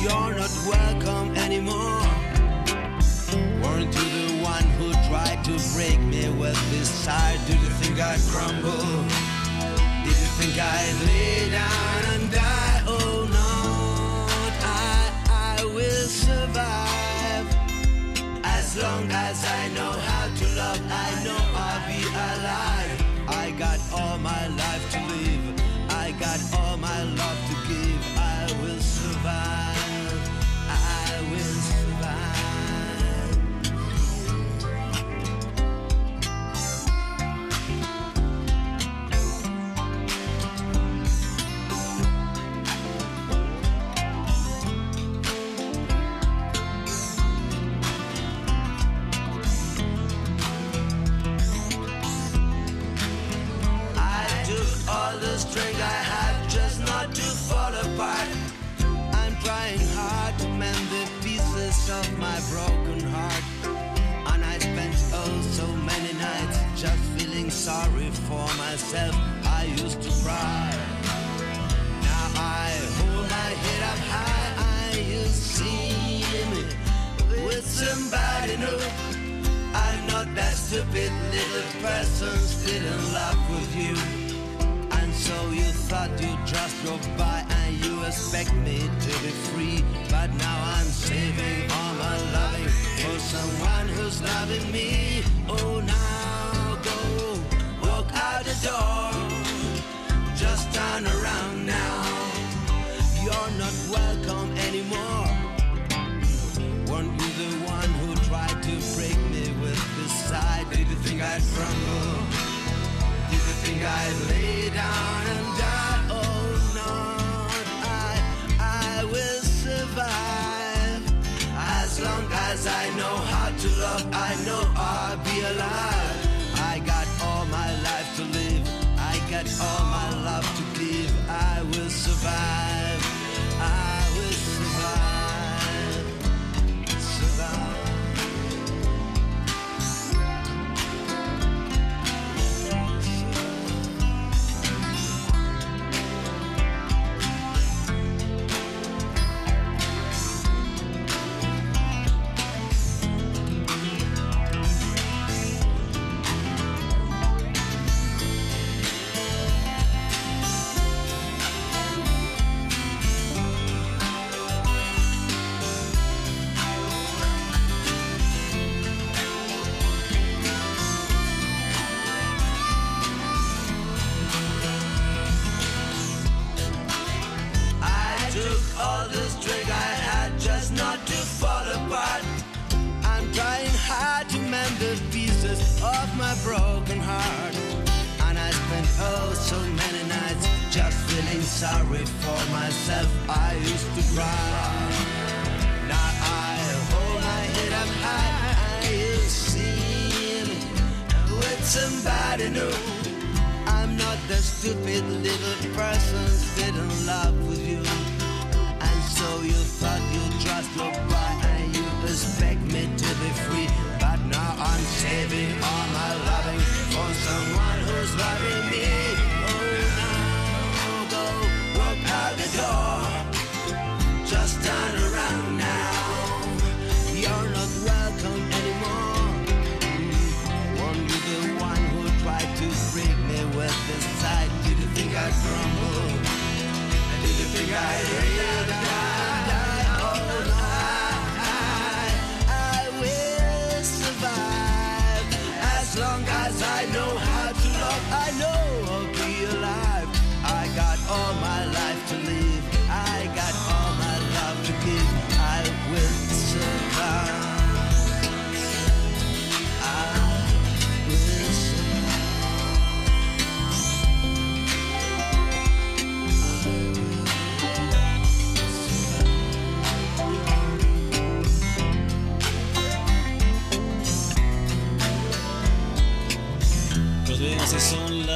You're 0.00 0.34
not 0.38 0.54
welcome 0.66 1.36
anymore. 1.36 2.06
Weren't 3.62 3.92
you 3.98 4.08
the 4.14 4.40
one 4.42 4.66
who 4.78 4.92
tried 5.10 5.42
to 5.44 5.58
break 5.74 5.98
me 6.00 6.28
with 6.30 6.58
this 6.70 6.88
side? 6.88 7.40
Did 7.46 7.60
you 7.60 7.70
think 7.80 7.98
I'd 8.00 8.20
crumble? 8.30 8.86
Did 10.04 10.16
you 10.22 10.30
think 10.38 10.56
I'd 10.58 10.96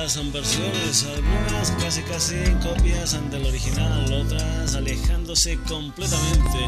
son 0.09 0.26
las 0.26 0.32
versiones, 0.32 1.04
algunas 1.04 1.70
casi 1.82 2.02
casi 2.02 2.34
copias 2.62 3.18
del 3.30 3.44
original, 3.44 4.12
otras 4.12 4.74
alejándose 4.74 5.59
completamente 5.68 6.59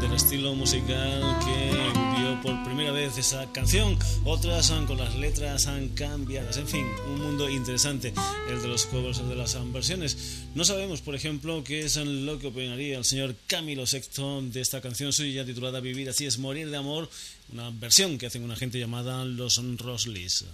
del 0.00 0.12
estilo 0.12 0.54
musical 0.54 1.38
que 1.44 1.70
vio 2.18 2.40
por 2.42 2.64
primera 2.64 2.90
vez 2.90 3.16
esa 3.16 3.50
canción, 3.52 3.96
otras 4.24 4.66
son 4.66 4.86
con 4.86 4.98
las 4.98 5.14
letras 5.14 5.68
han 5.68 5.90
cambiadas, 5.90 6.56
en 6.56 6.66
fin, 6.66 6.86
un 7.06 7.20
mundo 7.20 7.48
interesante 7.48 8.12
el 8.48 8.60
de 8.60 8.66
los 8.68 8.86
covers 8.86 9.26
de 9.28 9.36
las 9.36 9.56
versiones. 9.72 10.46
No 10.56 10.64
sabemos, 10.64 11.00
por 11.00 11.14
ejemplo, 11.14 11.62
qué 11.62 11.80
es 11.80 11.96
lo 11.96 12.40
que 12.40 12.48
opinaría 12.48 12.98
el 12.98 13.04
señor 13.04 13.36
Camilo 13.46 13.86
Sexto 13.86 14.42
de 14.42 14.60
esta 14.60 14.80
canción 14.80 15.12
suya 15.12 15.44
titulada 15.44 15.80
Vivir 15.80 16.08
así 16.08 16.26
es 16.26 16.38
morir 16.38 16.70
de 16.70 16.76
amor, 16.76 17.08
una 17.52 17.70
versión 17.70 18.18
que 18.18 18.26
hacen 18.26 18.42
una 18.42 18.56
gente 18.56 18.80
llamada 18.80 19.24
Los 19.24 19.60
Rosleys. 19.78 20.44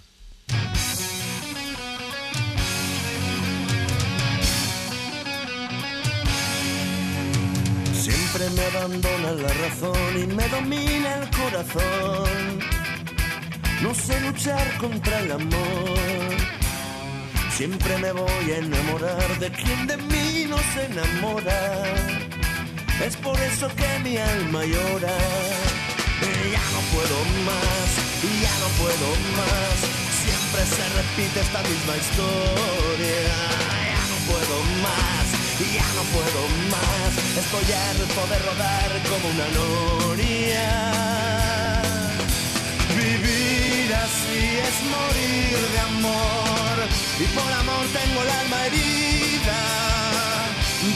Siempre 8.37 8.61
me 8.61 8.77
abandona 8.77 9.31
la 9.31 9.47
razón 9.47 10.11
y 10.15 10.27
me 10.27 10.47
domina 10.49 11.15
el 11.15 11.29
corazón. 11.31 12.59
No 13.81 13.95
sé 13.95 14.21
luchar 14.21 14.77
contra 14.77 15.21
el 15.21 15.31
amor. 15.31 16.35
Siempre 17.49 17.97
me 17.97 18.11
voy 18.11 18.51
a 18.51 18.57
enamorar 18.59 19.39
de 19.39 19.49
quien 19.49 19.87
de 19.87 19.97
mí 19.97 20.45
no 20.47 20.57
se 20.71 20.85
enamora. 20.85 21.83
Es 23.03 23.15
por 23.15 23.39
eso 23.39 23.69
que 23.75 23.99
mi 24.03 24.17
alma 24.17 24.63
llora. 24.65 25.17
Ya 26.53 26.65
no 26.75 26.81
puedo 26.93 27.17
más, 27.49 27.89
ya 28.45 28.55
no 28.61 28.69
puedo 28.77 29.07
más. 29.39 29.77
Siempre 30.21 30.61
se 30.75 30.83
repite 30.99 31.39
esta 31.39 31.61
misma 31.63 31.97
historia. 32.03 33.19
Ya 33.93 34.03
no 34.11 34.17
puedo 34.29 34.55
más, 34.85 35.16
y 35.59 35.73
ya 35.73 35.87
no 35.95 36.03
puedo 36.15 36.41
más. 36.73 37.11
Estoy 37.41 37.67
harto 37.73 38.21
de 38.31 38.37
rodar 38.47 38.91
como 39.09 39.25
una 39.35 39.47
noria. 39.59 40.67
Vivir 42.95 43.95
así 43.95 44.41
es 44.67 44.75
morir 44.95 45.57
de 45.73 45.79
amor. 45.91 46.75
Y 47.19 47.25
por 47.37 47.51
amor 47.51 47.85
tengo 47.97 48.21
el 48.21 48.29
alma 48.29 48.65
herida. 48.67 49.59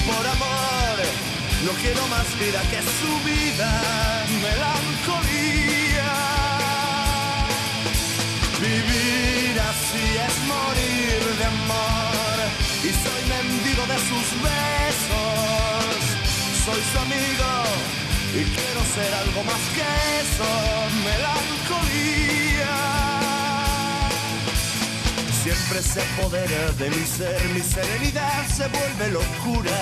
Por 0.07 0.25
amor 0.27 0.71
no 1.65 1.71
quiero 1.81 2.07
más 2.07 2.27
vida 2.39 2.61
que 2.71 2.81
su 2.81 3.11
vida. 3.29 3.69
Melancolía. 4.41 6.11
Vivir 8.59 9.50
más 19.43 19.63
que 19.75 19.87
eso, 20.21 20.49
melancolía. 21.03 22.75
Siempre 25.43 25.81
se 25.81 26.01
apodera 26.01 26.71
de 26.73 26.89
mi 26.89 27.05
ser, 27.05 27.43
mi 27.49 27.61
serenidad 27.61 28.47
se 28.47 28.67
vuelve 28.67 29.11
locura 29.11 29.81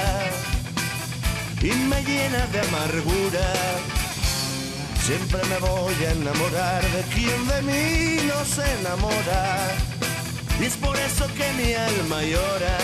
y 1.62 1.72
me 1.90 2.02
llena 2.04 2.46
de 2.48 2.60
amargura. 2.62 3.48
Siempre 5.06 5.42
me 5.50 5.58
voy 5.58 5.96
a 6.06 6.12
enamorar 6.12 6.84
de 6.92 7.02
quien 7.14 7.48
de 7.48 7.62
mí 7.64 8.22
no 8.28 8.46
se 8.46 8.64
enamora. 8.80 9.68
Y 10.62 10.66
es 10.66 10.78
por 10.78 10.96
eso 10.98 11.26
que 11.36 11.52
mi 11.54 11.74
alma 11.74 12.22
llora. 12.22 12.78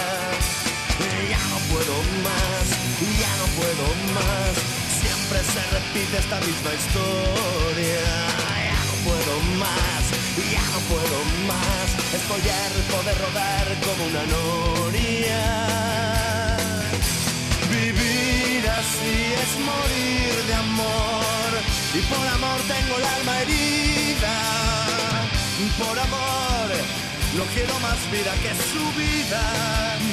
Ya 1.30 1.40
no 1.52 1.58
puedo 1.72 1.96
más, 2.24 2.66
ya 3.22 3.32
no 3.38 3.46
puedo 3.58 3.86
más. 4.16 4.85
Se 5.44 5.62
repite 5.76 6.18
esta 6.18 6.40
misma 6.40 6.72
historia. 6.80 8.06
Ya 8.70 8.80
no 8.88 8.96
puedo 9.04 9.34
más, 9.60 10.04
ya 10.52 10.66
no 10.74 10.80
puedo 10.92 11.18
más. 11.52 11.88
Estoy 12.20 12.44
harto 12.62 12.98
de 13.08 13.14
rodar 13.24 13.66
como 13.86 14.02
una 14.12 14.24
noria. 14.38 15.44
Vivir 17.70 18.62
así 18.70 19.16
es 19.44 19.52
morir 19.60 20.34
de 20.48 20.54
amor 20.54 21.52
y 21.94 22.00
por 22.12 22.28
amor 22.28 22.60
tengo 22.74 22.98
el 22.98 23.06
alma 23.06 23.42
herida. 23.42 24.36
Por 25.78 26.00
amor 26.00 26.68
no 27.38 27.44
quiero 27.54 27.78
más 27.80 28.00
vida 28.12 28.34
que 28.42 28.52
su 28.72 28.84
vida, 28.98 29.44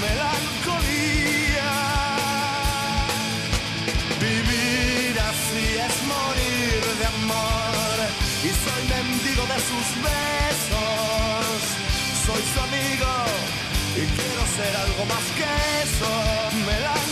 melancolía. 0.03 1.71
Vivir 4.21 5.12
así 5.33 5.65
es 5.87 5.97
morir 6.15 6.83
de 7.01 7.07
amor 7.17 7.97
y 8.45 8.51
soy 8.65 8.83
mendigo 8.95 9.43
de 9.53 9.59
sus 9.69 9.89
besos. 10.09 11.61
Soy 12.27 12.43
su 12.53 12.59
amigo 12.69 13.13
y 13.97 14.03
quiero 14.17 14.43
ser 14.57 14.73
algo 14.85 15.05
más 15.07 15.27
que 15.39 15.49
eso, 15.85 16.11
melancolía. 16.67 17.12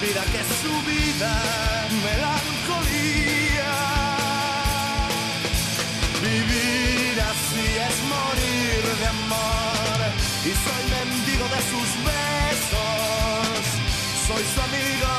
Vida 0.00 0.22
que 0.32 0.42
su 0.60 0.72
vida, 0.90 1.32
melancolía. 2.06 3.72
Vivir 6.22 7.20
así 7.32 7.64
es 7.88 7.96
morir 8.14 8.82
de 9.00 9.06
amor 9.06 9.98
y 10.44 10.52
soy 10.64 10.82
mendigo 10.96 11.46
de 11.54 11.60
sus 11.70 11.88
besos. 12.10 13.62
Soy 14.26 14.44
su 14.52 14.60
amigo 14.68 15.14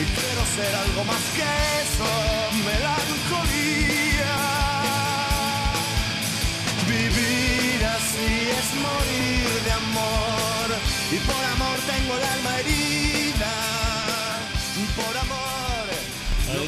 y 0.00 0.02
quiero 0.18 0.42
ser 0.56 0.72
algo 0.84 1.04
más 1.04 1.24
que 1.36 1.48
eso, 1.82 2.10
melancolía. 2.70 4.34
Vivir 6.88 7.84
así 7.98 8.30
es 8.58 8.68
morir 8.86 9.50
de 9.64 9.72
amor 9.72 10.68
y 11.10 11.16
por 11.28 11.44
amor 11.44 11.78
tengo 11.86 12.16
el 12.16 12.24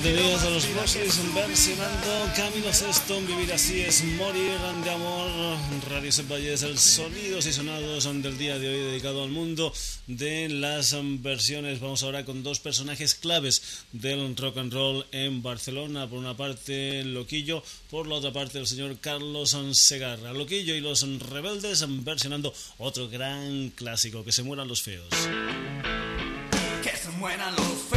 Tenías 0.04 0.44
a 0.44 0.50
los 0.50 0.68
Roxys 0.74 1.34
versionando 1.34 2.30
Camilo 2.36 2.70
Sesto, 2.74 3.18
Vivir 3.22 3.50
así 3.54 3.80
es 3.80 4.04
morir 4.04 4.52
de 4.84 4.90
amor. 4.90 5.30
Radio 5.88 6.10
Valles, 6.28 6.62
el 6.62 6.78
sonidos 6.78 7.46
y 7.46 7.54
sonados 7.54 8.04
del 8.04 8.36
día 8.36 8.58
de 8.58 8.68
hoy 8.68 8.76
dedicado 8.90 9.24
al 9.24 9.30
mundo 9.30 9.72
de 10.06 10.50
las 10.50 10.94
versiones. 11.22 11.80
Vamos 11.80 12.02
ahora 12.02 12.26
con 12.26 12.42
dos 12.42 12.60
personajes 12.60 13.14
claves 13.14 13.86
del 13.92 14.36
rock 14.36 14.58
and 14.58 14.74
roll 14.74 15.06
en 15.10 15.42
Barcelona. 15.42 16.06
Por 16.06 16.18
una 16.18 16.36
parte, 16.36 17.02
Loquillo, 17.02 17.62
por 17.90 18.06
la 18.06 18.16
otra 18.16 18.30
parte, 18.30 18.58
el 18.58 18.66
señor 18.66 18.98
Carlos 19.00 19.56
Segarra. 19.72 20.34
Loquillo 20.34 20.74
y 20.74 20.82
los 20.82 21.00
rebeldes 21.30 21.82
versionando 22.04 22.52
otro 22.76 23.08
gran 23.08 23.70
clásico, 23.70 24.22
que 24.22 24.32
se 24.32 24.42
mueran 24.42 24.68
los 24.68 24.82
feos. 24.82 25.08
Que 26.82 26.94
se 26.94 27.08
mueran 27.08 27.56
los 27.56 27.64
feos. 27.88 27.93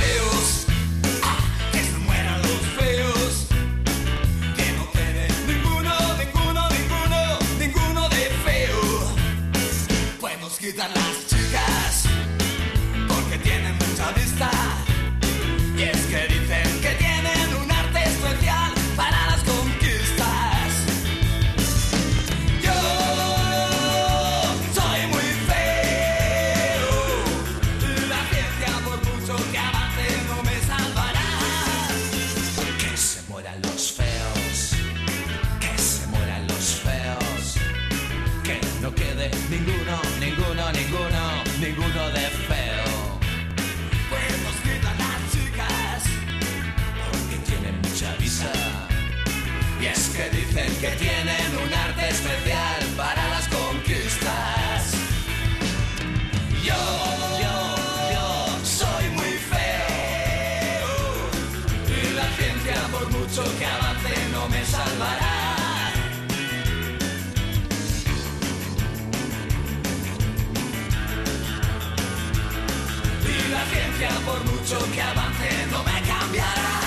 Pues 10.68 10.76
nos 10.76 10.84
quitan 10.94 11.17
que 50.90 50.96
tienen 50.96 51.58
un 51.66 51.74
arte 51.74 52.10
especial 52.10 52.80
para 52.96 53.28
las 53.30 53.48
conquistas. 53.48 54.94
Yo, 56.64 56.84
yo, 57.44 57.56
yo 58.14 58.28
soy 58.64 59.10
muy 59.10 59.34
feo. 59.52 60.88
Y 61.88 62.14
la 62.16 62.28
ciencia, 62.38 62.76
por 62.92 63.10
mucho 63.12 63.44
que 63.58 63.66
avance, 63.66 64.14
no 64.32 64.48
me 64.50 64.64
salvará. 64.66 65.38
Y 73.24 73.52
la 73.52 73.64
ciencia, 73.74 74.10
por 74.26 74.44
mucho 74.46 74.92
que 74.94 75.02
avance, 75.02 75.50
no 75.72 75.84
me 75.84 76.02
cambiará. 76.08 76.87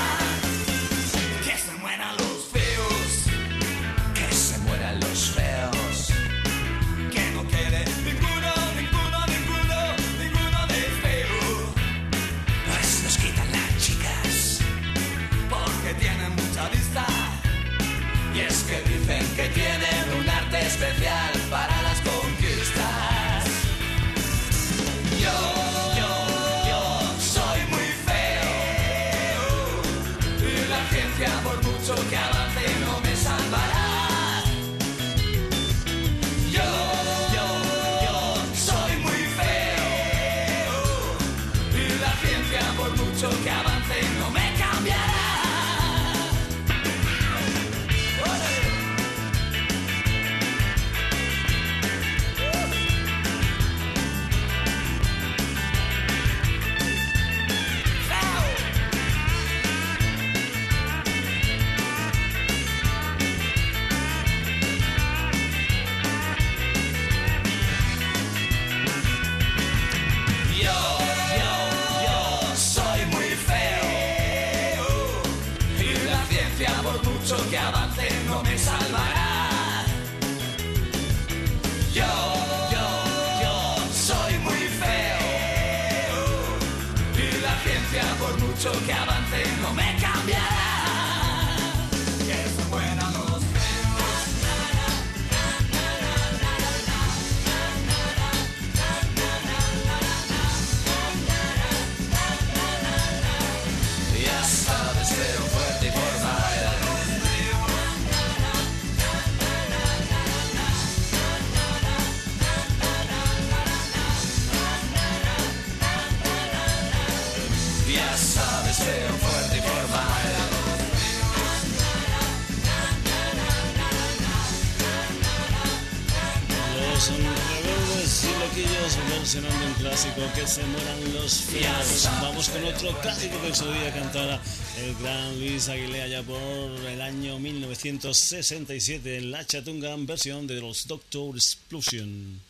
clásico 130.00 130.32
que 130.34 130.46
se 130.46 130.64
mueran 130.64 131.14
los 131.14 131.42
fiados. 131.42 132.08
Vamos 132.22 132.48
con 132.48 132.64
otro 132.64 132.98
clásico 133.00 133.38
que 133.42 133.48
en 133.48 133.54
su 133.54 133.70
día 133.70 133.92
cantara 133.92 134.40
el 134.78 134.94
gran 134.94 135.38
Luis 135.38 135.68
Aguilera 135.68 136.06
ya 136.06 136.22
por 136.22 136.38
el 136.38 137.02
año 137.02 137.38
1967 137.38 139.18
en 139.18 139.30
la 139.30 139.44
Chatunga 139.44 139.92
en 139.92 140.06
versión 140.06 140.46
de 140.46 140.58
los 140.60 140.86
Doctor 140.86 141.36
Explosion. 141.36 142.49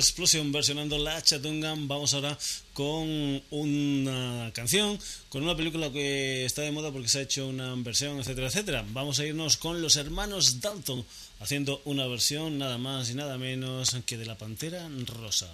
Explosion 0.00 0.50
versionando 0.50 0.96
la 0.96 1.20
Chatungan. 1.22 1.86
Vamos 1.86 2.14
ahora 2.14 2.38
con 2.72 3.42
una 3.50 4.50
canción, 4.54 4.98
con 5.28 5.42
una 5.42 5.54
película 5.54 5.92
que 5.92 6.46
está 6.46 6.62
de 6.62 6.72
moda 6.72 6.90
porque 6.90 7.08
se 7.08 7.18
ha 7.18 7.22
hecho 7.22 7.46
una 7.46 7.74
versión, 7.76 8.18
etcétera, 8.18 8.46
etcétera. 8.46 8.84
Vamos 8.92 9.20
a 9.20 9.26
irnos 9.26 9.58
con 9.58 9.82
los 9.82 9.96
hermanos 9.96 10.62
Dalton 10.62 11.04
haciendo 11.40 11.82
una 11.84 12.06
versión 12.06 12.58
nada 12.58 12.78
más 12.78 13.10
y 13.10 13.14
nada 13.14 13.36
menos 13.36 13.94
que 14.06 14.16
de 14.16 14.24
la 14.24 14.38
Pantera 14.38 14.88
Rosa. 15.06 15.50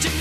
The 0.00 0.19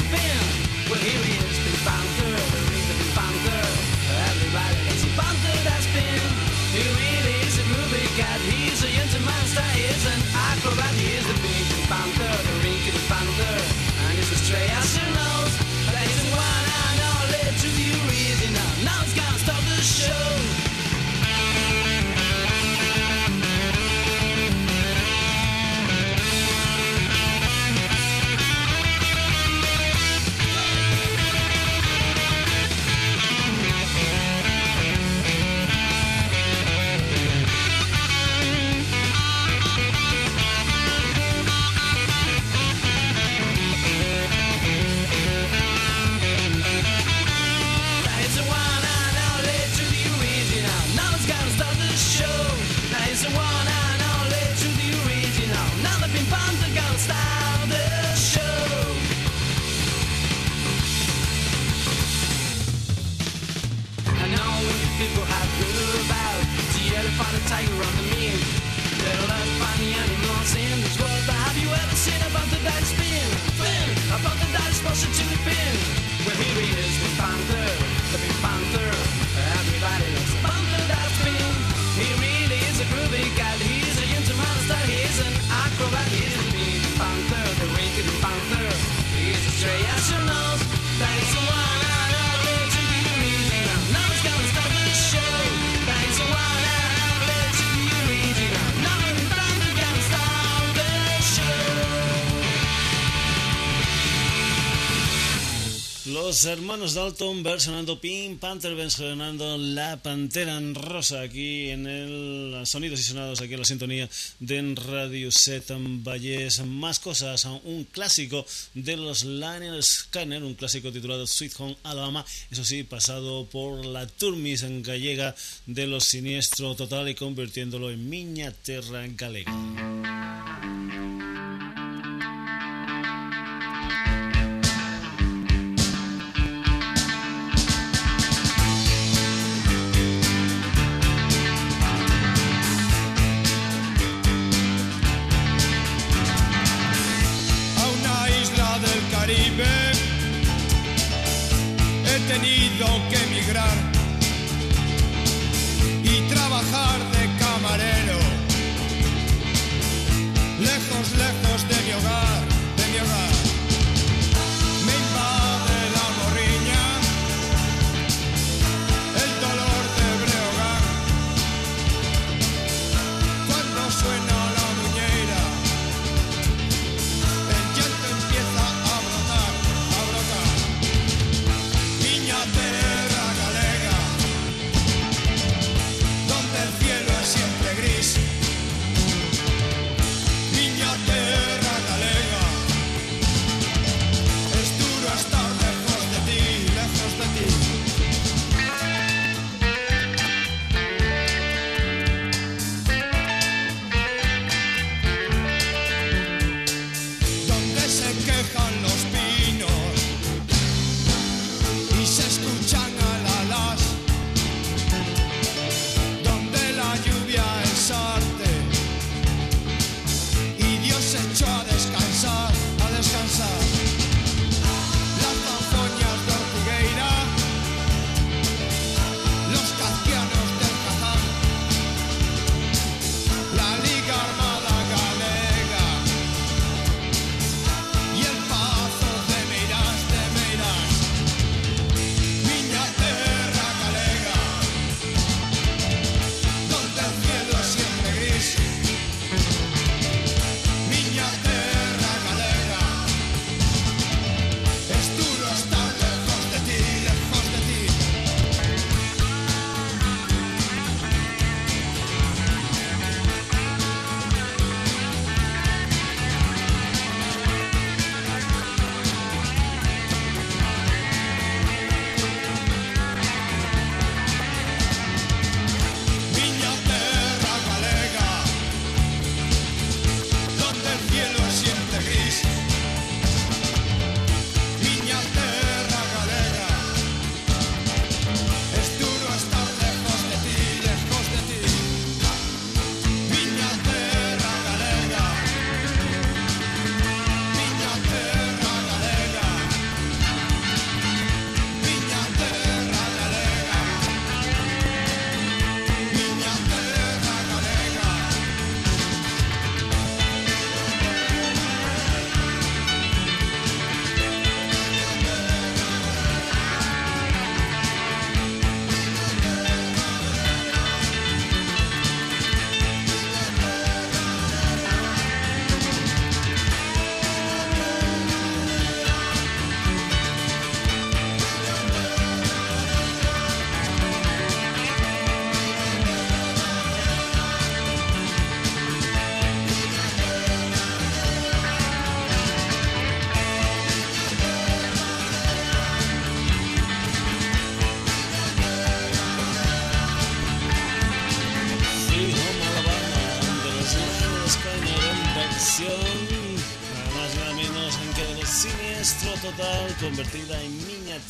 Hermanos 106.45 106.93
Dalton 106.93 107.43
versionando 107.43 107.99
Pink 107.99 108.39
Panther, 108.39 108.75
versionando 108.75 109.57
La 109.57 109.97
Pantera 109.97 110.57
en 110.57 110.75
Rosa 110.75 111.21
aquí 111.21 111.69
en 111.69 111.87
el 111.87 112.61
Sonidos 112.65 112.99
y 112.99 113.03
Sonados, 113.03 113.41
aquí 113.41 113.53
en 113.53 113.59
la 113.59 113.65
sintonía 113.65 114.09
de 114.39 114.75
Radio 114.75 115.31
Set 115.31 115.65
Valles. 115.69 116.63
Más 116.65 116.99
cosas, 116.99 117.45
un 117.45 117.83
clásico 117.85 118.45
de 118.73 118.95
los 118.95 119.23
Lionel 119.23 119.83
Scanner, 119.83 120.43
un 120.43 120.55
clásico 120.55 120.91
titulado 120.91 121.25
Sweet 121.25 121.53
Home 121.57 121.77
Alabama, 121.83 122.25
eso 122.51 122.63
sí, 122.63 122.83
pasado 122.83 123.47
por 123.49 123.85
la 123.85 124.07
turmis 124.07 124.63
en 124.63 124.83
gallega 124.83 125.35
de 125.65 125.87
los 125.87 126.05
Siniestro 126.05 126.75
Total 126.75 127.09
y 127.09 127.15
convirtiéndolo 127.15 127.89
en 127.91 128.07
Miña 128.09 128.51
Terra 128.51 129.05
Galega. 129.07 129.88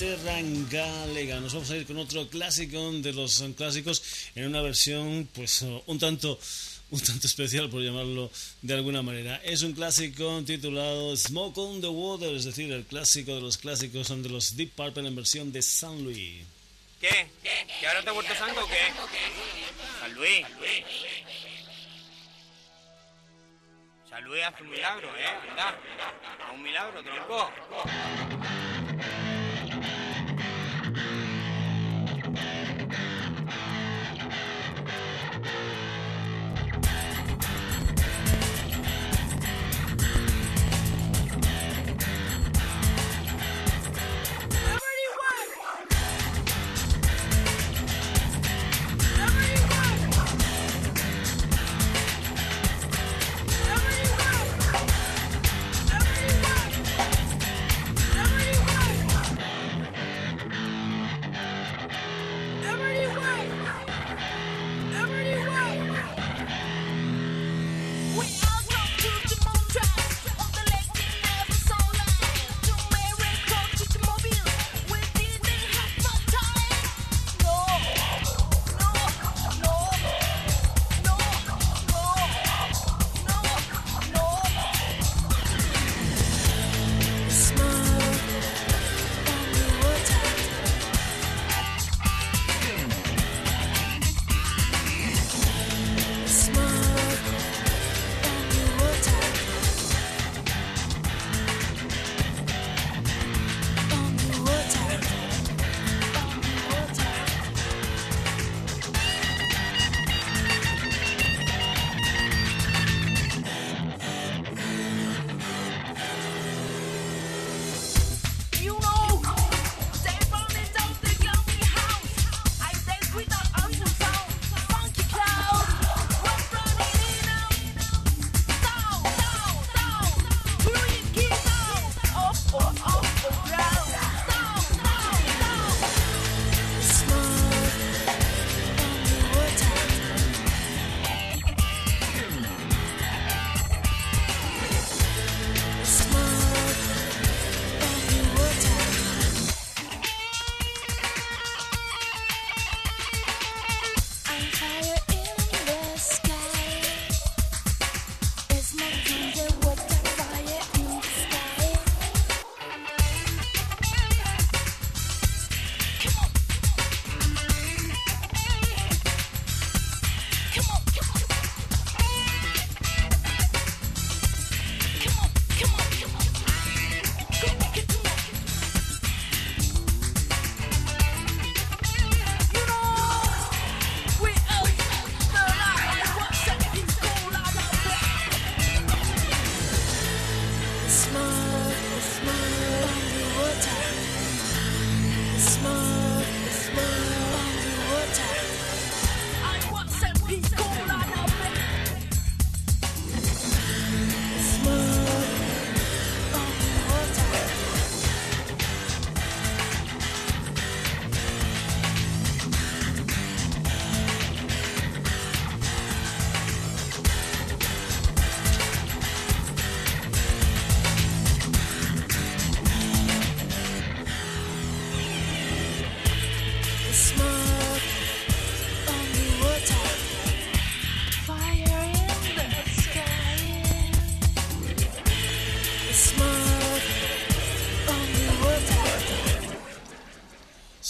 En 0.02 0.08
Miña 0.08 0.18
Terra 0.18 0.40
en 0.40 0.70
Galega. 0.70 1.40
Nos 1.40 1.54
vamos 1.54 1.70
a 1.72 1.78
ir 1.78 1.86
con 1.86 1.98
otro 1.98 2.28
clásico 2.30 2.92
de 2.92 3.14
los 3.14 3.44
clásicos 3.56 4.32
en 4.36 4.48
una 4.48 4.62
versión 4.62 5.28
pues 5.34 5.62
un 5.62 6.00
tanto 6.00 6.40
un 6.92 7.00
tanto 7.00 7.28
especial 7.28 7.70
por 7.70 7.82
llamarlo 7.82 8.32
de 8.62 8.74
alguna 8.74 9.02
manera. 9.02 9.40
Es 9.44 9.62
un 9.62 9.74
clásico 9.74 10.42
titulado 10.46 11.16
Smoke 11.16 11.58
on 11.58 11.82
the 11.82 11.88
Water, 11.88 12.34
es 12.34 12.46
decir, 12.46 12.72
el 12.72 12.84
clásico 12.86 13.36
de 13.36 13.42
los 13.42 13.58
clásicos 13.58 14.08
son 14.08 14.24
de 14.24 14.30
los 14.30 14.56
Deep 14.56 14.72
Purple 14.72 15.08
en 15.08 15.16
versión 15.16 15.52
de 15.52 15.62
San 15.62 16.04
Luis. 16.04 16.44
¿Qué? 17.00 17.30
¿Que 17.80 17.88
ahora 17.88 18.04
te 18.04 18.10
ha 18.10 18.14
vuelto 18.14 18.34
santo 18.36 18.64
o 18.64 18.68
qué? 18.68 18.92
San 20.00 20.14
Luis. 20.16 20.46
San 24.10 24.24
Luis 24.24 24.44
hace 24.44 24.64
un 24.64 24.70
milagro, 24.72 25.08
¿eh? 25.16 25.26
Anda. 25.50 25.70
Haz 25.70 26.54
Un 26.54 26.64
milagro, 26.64 27.04
tronco. 27.04 28.69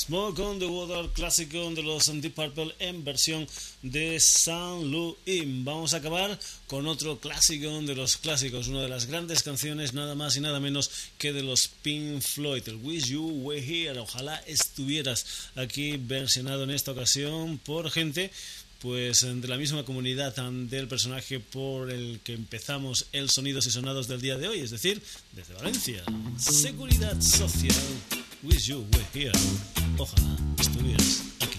Smoke 0.09 0.39
on 0.39 0.57
the 0.57 0.65
Water, 0.65 1.07
clásico 1.13 1.69
de 1.69 1.83
los 1.83 2.07
Deep 2.07 2.33
Purple 2.33 2.73
en 2.79 3.03
versión 3.03 3.47
de 3.83 4.19
San 4.19 4.89
Louis. 4.89 5.45
Vamos 5.63 5.93
a 5.93 5.97
acabar 5.97 6.39
con 6.65 6.87
otro 6.87 7.19
clásico 7.19 7.79
de 7.81 7.93
los 7.93 8.17
clásicos, 8.17 8.69
una 8.69 8.81
de 8.81 8.89
las 8.89 9.05
grandes 9.05 9.43
canciones, 9.43 9.93
nada 9.93 10.15
más 10.15 10.35
y 10.35 10.41
nada 10.41 10.59
menos 10.59 10.89
que 11.19 11.31
de 11.31 11.43
los 11.43 11.67
Pink 11.67 12.21
Floyd, 12.21 12.67
el 12.67 12.77
Wish 12.77 13.09
You 13.09 13.23
Were 13.43 13.61
Here. 13.63 13.99
Ojalá 13.99 14.37
estuvieras 14.47 15.51
aquí 15.53 15.97
versionado 15.97 16.63
en 16.63 16.71
esta 16.71 16.93
ocasión 16.93 17.59
por 17.59 17.91
gente 17.91 18.31
pues 18.79 19.21
de 19.21 19.47
la 19.47 19.57
misma 19.57 19.85
comunidad 19.85 20.33
del 20.33 20.87
personaje 20.87 21.39
por 21.39 21.91
el 21.91 22.19
que 22.23 22.33
empezamos 22.33 23.05
el 23.11 23.29
Sonidos 23.29 23.67
y 23.67 23.71
Sonados 23.71 24.07
del 24.07 24.21
día 24.21 24.39
de 24.39 24.47
hoy, 24.47 24.61
es 24.61 24.71
decir, 24.71 25.03
desde 25.33 25.53
Valencia. 25.53 26.03
Seguridad 26.39 27.21
Social, 27.21 27.75
Wish 28.41 28.69
You 28.69 28.87
Were 28.91 29.05
Here. 29.13 29.78
Ojalá 29.99 30.37
estuvieras. 30.57 31.23
de 31.39 31.58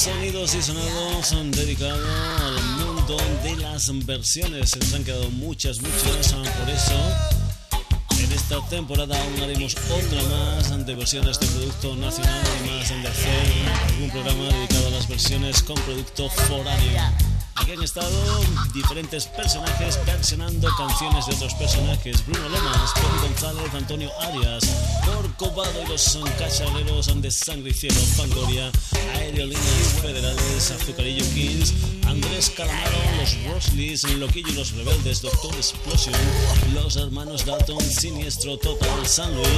Sonidos 0.00 0.54
y 0.54 0.62
Sonados 0.62 1.30
dedicado 1.50 1.94
al 2.46 2.62
mundo 2.78 3.18
de 3.42 3.54
las 3.56 4.06
versiones. 4.06 4.70
Se 4.70 4.78
nos 4.78 4.94
han 4.94 5.04
quedado 5.04 5.30
muchas, 5.32 5.82
muchas, 5.82 6.32
por 6.32 6.70
eso 6.70 6.94
en 8.18 8.32
esta 8.32 8.66
temporada 8.70 9.14
aún 9.22 9.42
haremos 9.42 9.76
otra 9.76 10.22
más 10.22 10.86
de 10.86 10.94
versiones 10.94 11.38
de 11.38 11.46
producto 11.48 11.96
nacional 11.96 12.42
y 12.64 12.70
más 12.70 12.88
de 12.88 13.08
hacer 13.08 13.68
algún 13.88 14.10
programa 14.10 14.44
dedicado 14.44 14.86
a 14.86 14.90
las 14.90 15.06
versiones 15.06 15.62
con 15.62 15.76
producto 15.82 16.30
foráneo 16.30 17.29
han 17.68 17.82
estado 17.82 18.10
diferentes 18.72 19.26
personajes 19.26 19.98
versionando 20.06 20.68
canciones 20.76 21.26
de 21.26 21.34
otros 21.34 21.54
personajes. 21.54 22.26
Bruno 22.26 22.48
Lomas, 22.48 22.92
Poli 22.94 23.28
González, 23.28 23.74
Antonio 23.74 24.10
Arias, 24.20 24.64
Corcovado 25.04 25.82
y 25.82 25.86
los 25.88 26.18
cachaleros 26.38 27.20
de 27.20 27.30
Sangre 27.30 27.70
y 27.70 27.74
Cielo, 27.74 28.00
Fangoria, 28.16 28.72
Aerolíneas 29.14 30.00
Federales, 30.00 30.70
Azucarillo 30.70 31.24
Kings, 31.34 31.74
Andrés 32.06 32.50
Calamaro, 32.50 32.98
los 33.18 33.36
Rosleys, 33.44 34.04
Loquillo 34.14 34.48
y 34.48 34.54
los 34.54 34.72
Rebeldes, 34.72 35.22
Doctor 35.22 35.54
Explosion, 35.54 36.14
los 36.74 36.96
hermanos 36.96 37.44
Dalton, 37.44 37.80
Siniestro 37.80 38.58
Total, 38.58 39.06
San 39.06 39.34
Luis 39.34 39.48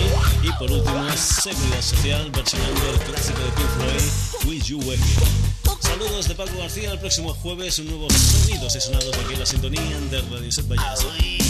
y 0.42 0.52
por 0.58 0.70
último 0.70 1.08
Seguridad 1.16 1.82
Social 1.82 2.30
versionando 2.30 2.90
el 2.90 2.98
clásico 3.00 3.38
de 3.40 3.50
Pink 3.52 3.68
Floyd, 3.76 4.48
With 4.48 4.64
You 4.64 4.78
Wake. 4.80 5.61
Saludos 5.92 6.26
de 6.26 6.34
Paco 6.34 6.56
García. 6.56 6.90
El 6.90 6.98
próximo 6.98 7.34
jueves, 7.34 7.78
un 7.78 7.88
nuevo 7.88 8.08
Sonidos 8.08 8.74
y 8.74 8.80
Sonados 8.80 9.14
aquí 9.14 9.34
en 9.34 9.40
la 9.40 9.44
sintonía 9.44 10.00
de 10.10 10.22
Radio 10.22 10.50
Set 10.50 10.66
Vallas. 10.66 11.41